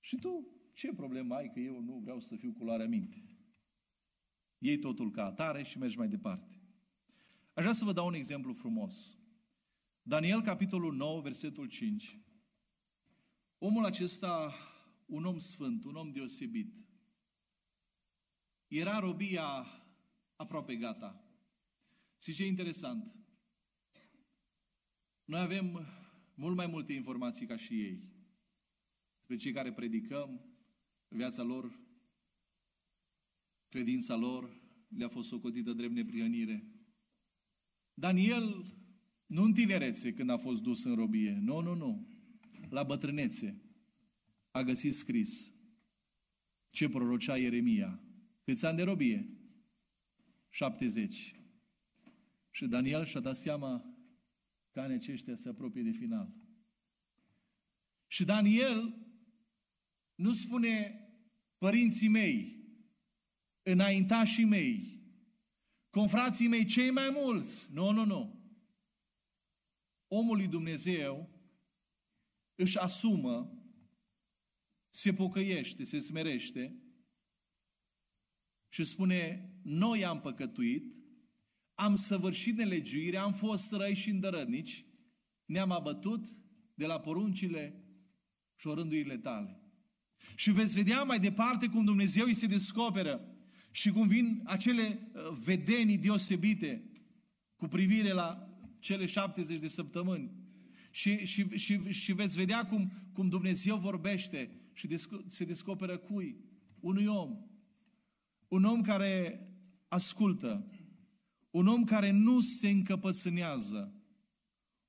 Și 0.00 0.16
tu, 0.16 0.48
ce 0.72 0.92
problemă 0.92 1.34
ai 1.34 1.50
că 1.50 1.60
eu 1.60 1.80
nu 1.80 1.98
vreau 1.98 2.20
să 2.20 2.36
fiu 2.36 2.52
cu 2.52 2.64
luarea 2.64 2.88
minte? 2.88 3.24
Iei 4.58 4.78
totul 4.78 5.10
ca 5.10 5.24
atare 5.24 5.62
și 5.62 5.78
mergi 5.78 5.98
mai 5.98 6.08
departe. 6.08 6.60
Aș 7.52 7.62
vrea 7.62 7.74
să 7.74 7.84
vă 7.84 7.92
dau 7.92 8.06
un 8.06 8.14
exemplu 8.14 8.52
frumos. 8.52 9.18
Daniel, 10.06 10.42
capitolul 10.42 10.94
9, 10.94 11.20
versetul 11.20 11.68
5. 11.68 12.20
Omul 13.58 13.84
acesta, 13.84 14.54
un 15.06 15.24
om 15.24 15.38
sfânt, 15.38 15.84
un 15.84 15.94
om 15.94 16.12
deosebit, 16.12 16.84
era 18.66 18.98
robia 18.98 19.66
aproape 20.36 20.76
gata. 20.76 21.24
Și 22.22 22.34
ce 22.34 22.46
interesant? 22.46 23.16
Noi 25.24 25.40
avem 25.40 25.86
mult 26.34 26.56
mai 26.56 26.66
multe 26.66 26.92
informații 26.92 27.46
ca 27.46 27.56
și 27.56 27.80
ei. 27.80 28.12
Despre 29.16 29.36
cei 29.36 29.52
care 29.52 29.72
predicăm, 29.72 30.56
viața 31.08 31.42
lor, 31.42 31.80
credința 33.68 34.16
lor, 34.16 34.60
le-a 34.88 35.08
fost 35.08 35.28
socotită 35.28 35.72
drept 35.72 35.92
neprihănire. 35.92 36.68
Daniel 37.94 38.74
nu 39.26 39.42
în 39.42 39.52
tinerețe 39.52 40.12
când 40.12 40.30
a 40.30 40.36
fost 40.36 40.62
dus 40.62 40.84
în 40.84 40.94
robie. 40.94 41.38
Nu, 41.42 41.60
nu, 41.60 41.74
nu. 41.74 42.08
La 42.68 42.82
bătrânețe 42.82 43.62
a 44.50 44.62
găsit 44.62 44.94
scris 44.94 45.52
ce 46.70 46.88
prorocea 46.88 47.36
Ieremia. 47.36 48.00
Câți 48.44 48.66
ani 48.66 48.76
de 48.76 48.82
robie? 48.82 49.28
70. 50.48 51.34
Și 52.50 52.66
Daniel 52.66 53.04
și-a 53.04 53.20
dat 53.20 53.36
seama 53.36 53.96
că 54.70 54.80
anii 54.80 54.96
aceștia 54.96 55.34
se 55.34 55.48
apropie 55.48 55.82
de 55.82 55.90
final. 55.90 56.34
Și 58.06 58.24
Daniel 58.24 58.94
nu 60.14 60.32
spune 60.32 61.00
părinții 61.58 62.08
mei, 62.08 62.64
înaintașii 63.62 64.44
mei, 64.44 65.02
confrații 65.90 66.48
mei 66.48 66.64
cei 66.64 66.90
mai 66.90 67.10
mulți. 67.12 67.72
Nu, 67.72 67.90
nu, 67.90 68.04
nu 68.04 68.43
omul 70.14 70.36
lui 70.36 70.46
Dumnezeu 70.46 71.30
își 72.54 72.78
asumă, 72.78 73.58
se 74.90 75.12
pocăiește, 75.12 75.84
se 75.84 75.98
smerește 75.98 76.78
și 78.68 78.84
spune, 78.84 79.50
noi 79.62 80.04
am 80.04 80.20
păcătuit, 80.20 80.94
am 81.74 81.94
săvârșit 81.94 82.56
nelegiuire, 82.56 83.16
am 83.16 83.32
fost 83.32 83.72
răi 83.72 83.94
și 83.94 84.10
îndărădnici, 84.10 84.84
ne-am 85.44 85.70
abătut 85.70 86.26
de 86.74 86.86
la 86.86 87.00
poruncile 87.00 87.84
și 88.56 88.66
orândurile 88.66 89.18
tale. 89.18 89.58
Și 90.34 90.50
veți 90.50 90.74
vedea 90.74 91.02
mai 91.02 91.20
departe 91.20 91.68
cum 91.68 91.84
Dumnezeu 91.84 92.26
îi 92.26 92.34
se 92.34 92.46
descoperă 92.46 93.36
și 93.70 93.90
cum 93.90 94.08
vin 94.08 94.42
acele 94.44 95.10
uh, 95.14 95.38
vedenii 95.42 95.98
deosebite 95.98 96.90
cu 97.56 97.66
privire 97.68 98.12
la 98.12 98.53
cele 98.84 99.06
70 99.06 99.60
de 99.60 99.68
săptămâni. 99.68 100.30
Și, 100.90 101.26
și, 101.26 101.48
și, 101.48 101.90
și 101.90 102.12
veți 102.12 102.36
vedea 102.36 102.66
cum, 102.66 102.92
cum 103.12 103.28
Dumnezeu 103.28 103.76
vorbește 103.76 104.50
și 104.72 104.86
desco- 104.86 105.26
se 105.26 105.44
descoperă 105.44 105.96
cui? 105.98 106.36
Unui 106.80 107.06
om. 107.06 107.38
Un 108.48 108.64
om 108.64 108.82
care 108.82 109.40
ascultă. 109.88 110.70
Un 111.50 111.66
om 111.66 111.84
care 111.84 112.10
nu 112.10 112.40
se 112.40 112.68
încăpățânează. 112.68 113.94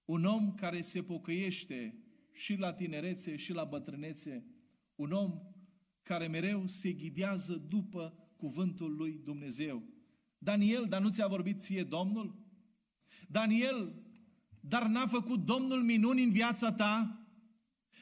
Un 0.05 0.25
om 0.25 0.53
care 0.53 0.81
se 0.81 1.03
pocăiește 1.03 1.97
și 2.31 2.55
la 2.55 2.73
tinerețe 2.73 3.35
și 3.35 3.51
la 3.51 3.63
bătrânețe. 3.63 4.45
Un 4.95 5.11
om 5.11 5.39
care 6.03 6.27
mereu 6.27 6.67
se 6.67 6.91
ghidează 6.91 7.55
după 7.55 8.29
cuvântul 8.35 8.95
lui 8.95 9.21
Dumnezeu. 9.23 9.83
Daniel, 10.37 10.85
dar 10.89 11.01
nu 11.01 11.09
ți-a 11.09 11.27
vorbit 11.27 11.59
ție 11.59 11.83
Domnul? 11.83 12.44
Daniel, 13.27 14.03
dar 14.59 14.85
n-a 14.85 15.07
făcut 15.07 15.45
Domnul 15.45 15.83
minuni 15.83 16.23
în 16.23 16.29
viața 16.29 16.71
ta? 16.71 17.19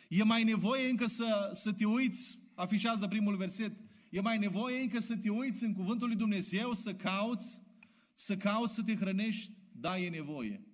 E 0.10 0.24
mai 0.24 0.44
nevoie 0.44 0.90
încă 0.90 1.06
să, 1.06 1.50
să 1.54 1.74
te 1.74 1.86
uiți, 1.86 2.40
afișează 2.56 3.08
primul 3.08 3.36
verset, 3.36 3.74
e 4.10 4.22
mai 4.22 4.38
nevoie 4.38 4.82
încă 4.82 5.00
să 5.00 5.18
te 5.18 5.30
uiți 5.30 5.64
în 5.64 5.74
cuvântul 5.74 6.08
lui 6.08 6.18
Dumnezeu, 6.18 6.74
să 6.74 6.96
cauți, 6.96 7.62
să 8.14 8.38
cauți 8.38 8.74
să 8.74 8.84
te 8.84 8.96
hrănești? 8.96 9.52
Da, 9.72 9.98
e 9.98 10.10
nevoie. 10.10 10.68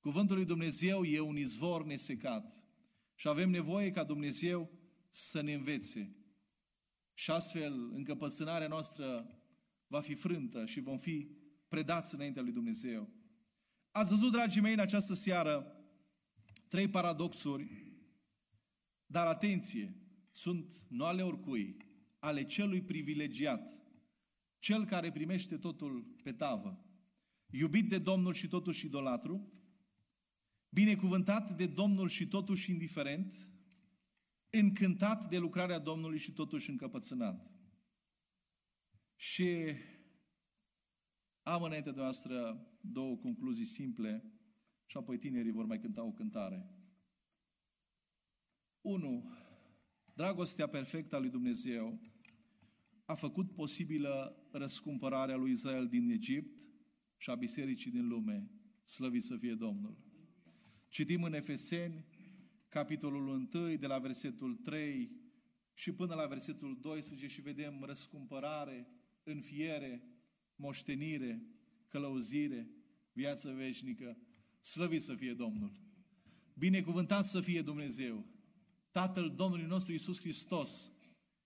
Cuvântul 0.00 0.36
lui 0.36 0.44
Dumnezeu 0.44 1.04
e 1.04 1.20
un 1.20 1.36
izvor 1.36 1.84
nesecat. 1.84 2.64
Și 3.14 3.28
avem 3.28 3.50
nevoie 3.50 3.90
ca 3.90 4.04
Dumnezeu 4.04 4.70
să 5.10 5.40
ne 5.40 5.52
învețe. 5.52 6.16
Și 7.14 7.30
astfel, 7.30 7.90
încăpățânarea 7.94 8.68
noastră 8.68 9.38
va 9.86 10.00
fi 10.00 10.14
frântă 10.14 10.66
și 10.66 10.80
vom 10.80 10.98
fi 10.98 11.28
predați 11.68 12.14
înaintea 12.14 12.42
lui 12.42 12.52
Dumnezeu. 12.52 13.08
Ați 13.98 14.10
văzut, 14.10 14.32
dragii 14.32 14.60
mei, 14.60 14.72
în 14.72 14.78
această 14.78 15.14
seară 15.14 15.76
trei 16.68 16.88
paradoxuri, 16.88 17.92
dar 19.06 19.26
atenție, 19.26 19.96
sunt 20.32 20.84
nu 20.88 21.04
ale 21.04 21.22
oricui, 21.22 21.76
ale 22.18 22.44
celui 22.44 22.82
privilegiat, 22.82 23.82
cel 24.58 24.84
care 24.84 25.12
primește 25.12 25.56
totul 25.56 26.16
pe 26.22 26.32
tavă, 26.32 26.84
iubit 27.50 27.88
de 27.88 27.98
Domnul 27.98 28.32
și 28.32 28.48
totuși 28.48 28.86
idolatru, 28.86 29.52
binecuvântat 30.68 31.56
de 31.56 31.66
Domnul 31.66 32.08
și 32.08 32.28
totuși 32.28 32.70
indiferent, 32.70 33.50
încântat 34.50 35.28
de 35.28 35.38
lucrarea 35.38 35.78
Domnului 35.78 36.18
și 36.18 36.32
totuși 36.32 36.70
încăpățânat. 36.70 37.50
Și 39.16 39.74
am 41.52 41.62
înainte 41.62 41.90
de 41.90 42.00
noastră 42.00 42.66
două 42.80 43.16
concluzii 43.16 43.64
simple 43.64 44.32
și 44.86 44.96
apoi 44.96 45.18
tinerii 45.18 45.52
vor 45.52 45.64
mai 45.64 45.80
cânta 45.80 46.02
o 46.02 46.12
cântare. 46.12 46.70
1. 48.80 49.30
Dragostea 50.14 50.66
perfectă 50.66 51.16
a 51.16 51.18
lui 51.18 51.30
Dumnezeu 51.30 52.00
a 53.04 53.14
făcut 53.14 53.52
posibilă 53.52 54.36
răscumpărarea 54.52 55.36
lui 55.36 55.50
Israel 55.50 55.88
din 55.88 56.10
Egipt 56.10 56.56
și 57.16 57.30
a 57.30 57.34
bisericii 57.34 57.90
din 57.90 58.08
lume. 58.08 58.50
Slăvit 58.84 59.22
să 59.22 59.36
fie 59.36 59.54
Domnul! 59.54 59.96
Citim 60.88 61.22
în 61.22 61.34
Efeseni, 61.34 62.04
capitolul 62.68 63.28
1, 63.28 63.76
de 63.76 63.86
la 63.86 63.98
versetul 63.98 64.56
3 64.56 65.10
și 65.74 65.92
până 65.92 66.14
la 66.14 66.26
versetul 66.26 66.78
12 66.80 67.26
și 67.26 67.40
vedem 67.40 67.82
răscumpărare, 67.82 68.88
înfiere, 69.22 70.17
moștenire, 70.58 71.42
călăuzire, 71.88 72.70
viață 73.12 73.52
veșnică. 73.52 74.18
Slăvit 74.60 75.02
să 75.02 75.14
fie 75.14 75.34
Domnul! 75.34 75.72
Binecuvântat 76.54 77.24
să 77.24 77.40
fie 77.40 77.62
Dumnezeu! 77.62 78.26
Tatăl 78.90 79.34
Domnului 79.36 79.66
nostru 79.66 79.92
Isus 79.92 80.20
Hristos, 80.20 80.92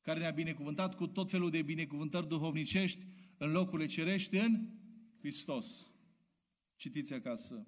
care 0.00 0.18
ne-a 0.18 0.30
binecuvântat 0.30 0.94
cu 0.94 1.06
tot 1.06 1.30
felul 1.30 1.50
de 1.50 1.62
binecuvântări 1.62 2.28
duhovnicești 2.28 3.06
în 3.36 3.50
locurile 3.50 3.88
cerești 3.88 4.36
în 4.36 4.68
Hristos. 5.18 5.92
Citiți 6.76 7.12
acasă. 7.12 7.66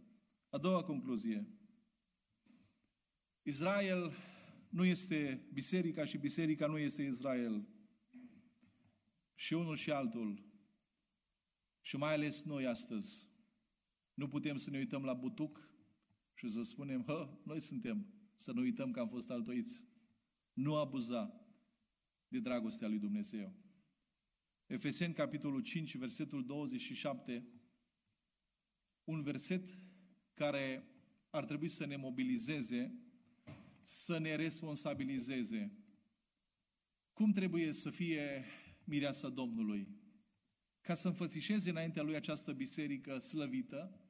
A 0.51 0.59
doua 0.59 0.84
concluzie. 0.84 1.49
Israel 3.42 4.12
nu 4.68 4.84
este 4.84 5.49
biserica 5.53 6.05
și 6.05 6.18
biserica 6.18 6.66
nu 6.66 6.78
este 6.78 7.03
Israel. 7.03 7.68
Și 9.34 9.53
unul 9.53 9.76
și 9.76 9.90
altul. 9.90 10.53
Și 11.85 11.97
mai 11.97 12.12
ales 12.12 12.43
noi 12.43 12.66
astăzi. 12.66 13.28
Nu 14.14 14.28
putem 14.28 14.57
să 14.57 14.70
ne 14.70 14.78
uităm 14.78 15.05
la 15.05 15.12
butuc 15.12 15.68
și 16.35 16.49
să 16.49 16.62
spunem, 16.62 17.03
hă, 17.03 17.39
noi 17.45 17.61
suntem. 17.61 18.07
Să 18.37 18.53
nu 18.53 18.61
uităm 18.61 18.91
că 18.91 19.01
am 19.01 19.09
fost 19.09 19.30
altoiți. 19.30 19.87
Nu 20.53 20.76
abuza 20.76 21.47
de 22.28 22.41
dragostea 22.41 22.89
lui 22.89 22.99
Dumnezeu. 22.99 23.55
Efeseni, 24.66 25.14
capitolul 25.14 25.62
5, 25.62 25.97
versetul 25.97 26.45
27, 26.45 27.49
un 29.05 29.22
verset 29.22 29.78
care 30.35 30.89
ar 31.30 31.45
trebui 31.45 31.68
să 31.68 31.87
ne 31.87 31.97
mobilizeze 31.97 33.05
să 33.85 34.18
ne 34.18 34.35
responsabilizeze. 34.35 35.72
Cum 37.12 37.32
trebuie 37.32 37.72
să 37.72 37.91
fie 37.91 38.45
mireasa 38.85 39.28
Domnului? 39.28 39.89
Ca 40.85 40.95
să 40.95 41.09
înfățișeze 41.09 41.70
înaintea 41.70 42.03
lui 42.03 42.14
această 42.14 42.53
biserică 42.53 43.18
slăvită, 43.18 44.01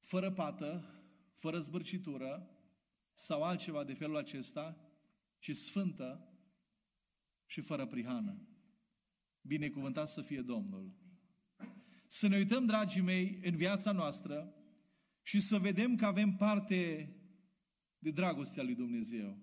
fără 0.00 0.32
pată, 0.32 0.84
fără 1.34 1.60
zbârcitură 1.60 2.50
sau 3.12 3.42
altceva 3.42 3.84
de 3.84 3.94
felul 3.94 4.16
acesta, 4.16 4.90
ci 5.38 5.56
sfântă 5.56 6.32
și 7.46 7.60
fără 7.60 7.86
prihană. 7.86 8.48
Binecuvântat 9.40 10.08
să 10.08 10.22
fie 10.22 10.40
Domnul! 10.40 10.96
Să 12.06 12.28
ne 12.28 12.36
uităm, 12.36 12.66
dragii 12.66 13.02
mei, 13.02 13.40
în 13.42 13.56
viața 13.56 13.92
noastră 13.92 14.54
și 15.22 15.40
să 15.40 15.58
vedem 15.58 15.96
că 15.96 16.06
avem 16.06 16.36
parte 16.36 17.12
de 17.98 18.10
dragostea 18.10 18.62
lui 18.62 18.74
Dumnezeu. 18.74 19.38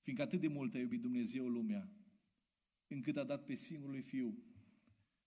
Fiindcă 0.00 0.24
atât 0.24 0.40
de 0.40 0.48
mult 0.48 0.74
a 0.74 0.78
iubit 0.78 1.00
Dumnezeu 1.00 1.48
lumea, 1.48 2.01
încât 2.92 3.16
a 3.16 3.24
dat 3.24 3.44
pe 3.44 3.54
singurul 3.54 4.02
Fiu. 4.02 4.38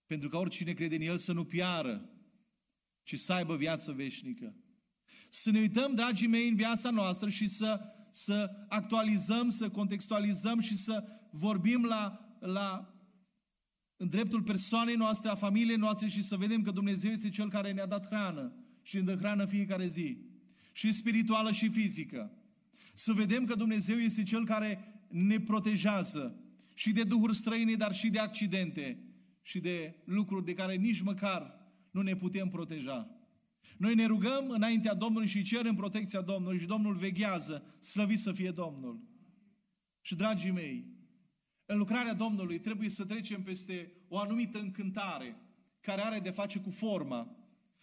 Pentru 0.06 0.28
că 0.28 0.36
oricine 0.36 0.72
crede 0.72 0.94
în 0.94 1.00
El 1.00 1.18
să 1.18 1.32
nu 1.32 1.44
piară, 1.44 2.10
ci 3.02 3.18
să 3.18 3.32
aibă 3.32 3.56
viață 3.56 3.92
veșnică. 3.92 4.54
Să 5.28 5.50
ne 5.50 5.58
uităm, 5.58 5.94
dragii 5.94 6.26
mei, 6.26 6.48
în 6.48 6.54
viața 6.54 6.90
noastră 6.90 7.28
și 7.28 7.48
să, 7.48 7.80
să 8.10 8.50
actualizăm, 8.68 9.48
să 9.48 9.70
contextualizăm 9.70 10.60
și 10.60 10.76
să 10.76 11.04
vorbim 11.30 11.84
la, 11.84 12.36
la 12.40 12.96
în 13.96 14.08
dreptul 14.08 14.42
persoanei 14.42 14.94
noastre, 14.94 15.30
a 15.30 15.34
familiei 15.34 15.76
noastre 15.76 16.08
și 16.08 16.22
să 16.22 16.36
vedem 16.36 16.62
că 16.62 16.70
Dumnezeu 16.70 17.10
este 17.10 17.28
Cel 17.28 17.50
care 17.50 17.72
ne-a 17.72 17.86
dat 17.86 18.06
hrană 18.06 18.52
și 18.82 18.96
ne 18.96 19.02
dă 19.02 19.16
hrană 19.16 19.44
fiecare 19.44 19.86
zi 19.86 20.18
și 20.72 20.92
spirituală 20.92 21.52
și 21.52 21.68
fizică. 21.68 22.30
Să 22.94 23.12
vedem 23.12 23.44
că 23.44 23.54
Dumnezeu 23.54 23.96
este 23.96 24.22
Cel 24.22 24.44
care 24.44 25.00
ne 25.08 25.40
protejează 25.40 26.40
și 26.76 26.92
de 26.92 27.02
duhuri 27.02 27.34
străine, 27.34 27.74
dar 27.74 27.94
și 27.94 28.08
de 28.08 28.18
accidente 28.18 28.98
și 29.42 29.60
de 29.60 29.94
lucruri 30.04 30.44
de 30.44 30.54
care 30.54 30.74
nici 30.74 31.00
măcar 31.00 31.58
nu 31.90 32.00
ne 32.00 32.16
putem 32.16 32.48
proteja. 32.48 33.10
Noi 33.76 33.94
ne 33.94 34.06
rugăm 34.06 34.50
înaintea 34.50 34.94
Domnului 34.94 35.28
și 35.28 35.42
cerem 35.42 35.74
protecția 35.74 36.20
Domnului 36.20 36.58
și 36.58 36.66
Domnul 36.66 36.94
veghează, 36.94 37.74
slăvit 37.80 38.18
să 38.18 38.32
fie 38.32 38.50
Domnul. 38.50 39.00
Și 40.00 40.14
dragii 40.14 40.50
mei, 40.50 40.86
în 41.66 41.78
lucrarea 41.78 42.14
Domnului 42.14 42.60
trebuie 42.60 42.88
să 42.88 43.04
trecem 43.04 43.42
peste 43.42 43.92
o 44.08 44.18
anumită 44.18 44.58
încântare 44.58 45.36
care 45.80 46.00
are 46.00 46.18
de 46.18 46.30
face 46.30 46.58
cu 46.58 46.70
forma 46.70 47.36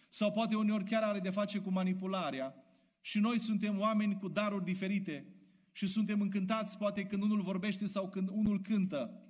sau 0.08 0.32
poate 0.32 0.56
uneori 0.56 0.84
chiar 0.84 1.02
are 1.02 1.18
de 1.18 1.30
face 1.30 1.58
cu 1.58 1.70
manipularea 1.70 2.54
și 3.00 3.18
noi 3.18 3.38
suntem 3.38 3.78
oameni 3.78 4.18
cu 4.18 4.28
daruri 4.28 4.64
diferite 4.64 5.33
și 5.76 5.86
suntem 5.86 6.20
încântați 6.20 6.78
poate 6.78 7.02
când 7.02 7.22
unul 7.22 7.40
vorbește 7.40 7.86
sau 7.86 8.08
când 8.08 8.28
unul 8.32 8.60
cântă. 8.60 9.22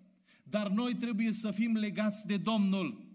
Dar 0.43 0.69
noi 0.69 0.95
trebuie 0.95 1.33
să 1.33 1.51
fim 1.51 1.77
legați 1.77 2.27
de 2.27 2.37
Domnul. 2.37 3.13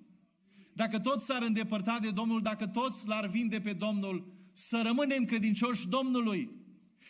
Dacă 0.73 0.99
toți 0.99 1.25
s-ar 1.25 1.41
îndepărta 1.41 1.99
de 2.01 2.11
Domnul, 2.11 2.41
dacă 2.41 2.67
toți 2.67 3.07
l-ar 3.07 3.27
vinde 3.27 3.59
pe 3.59 3.73
Domnul, 3.73 4.33
să 4.53 4.81
rămânem 4.85 5.25
credincioși 5.25 5.87
Domnului. 5.87 6.49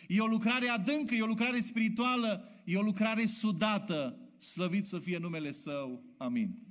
E 0.08 0.20
o 0.20 0.26
lucrare 0.26 0.68
adâncă, 0.68 1.16
e 1.16 1.22
o 1.22 1.26
lucrare 1.26 1.60
spirituală, 1.60 2.50
e 2.66 2.78
o 2.78 2.82
lucrare 2.82 3.26
sudată. 3.26 4.20
Slăvit 4.38 4.86
să 4.86 5.00
fie 5.00 5.18
numele 5.18 5.52
Său. 5.52 6.04
Amin. 6.18 6.69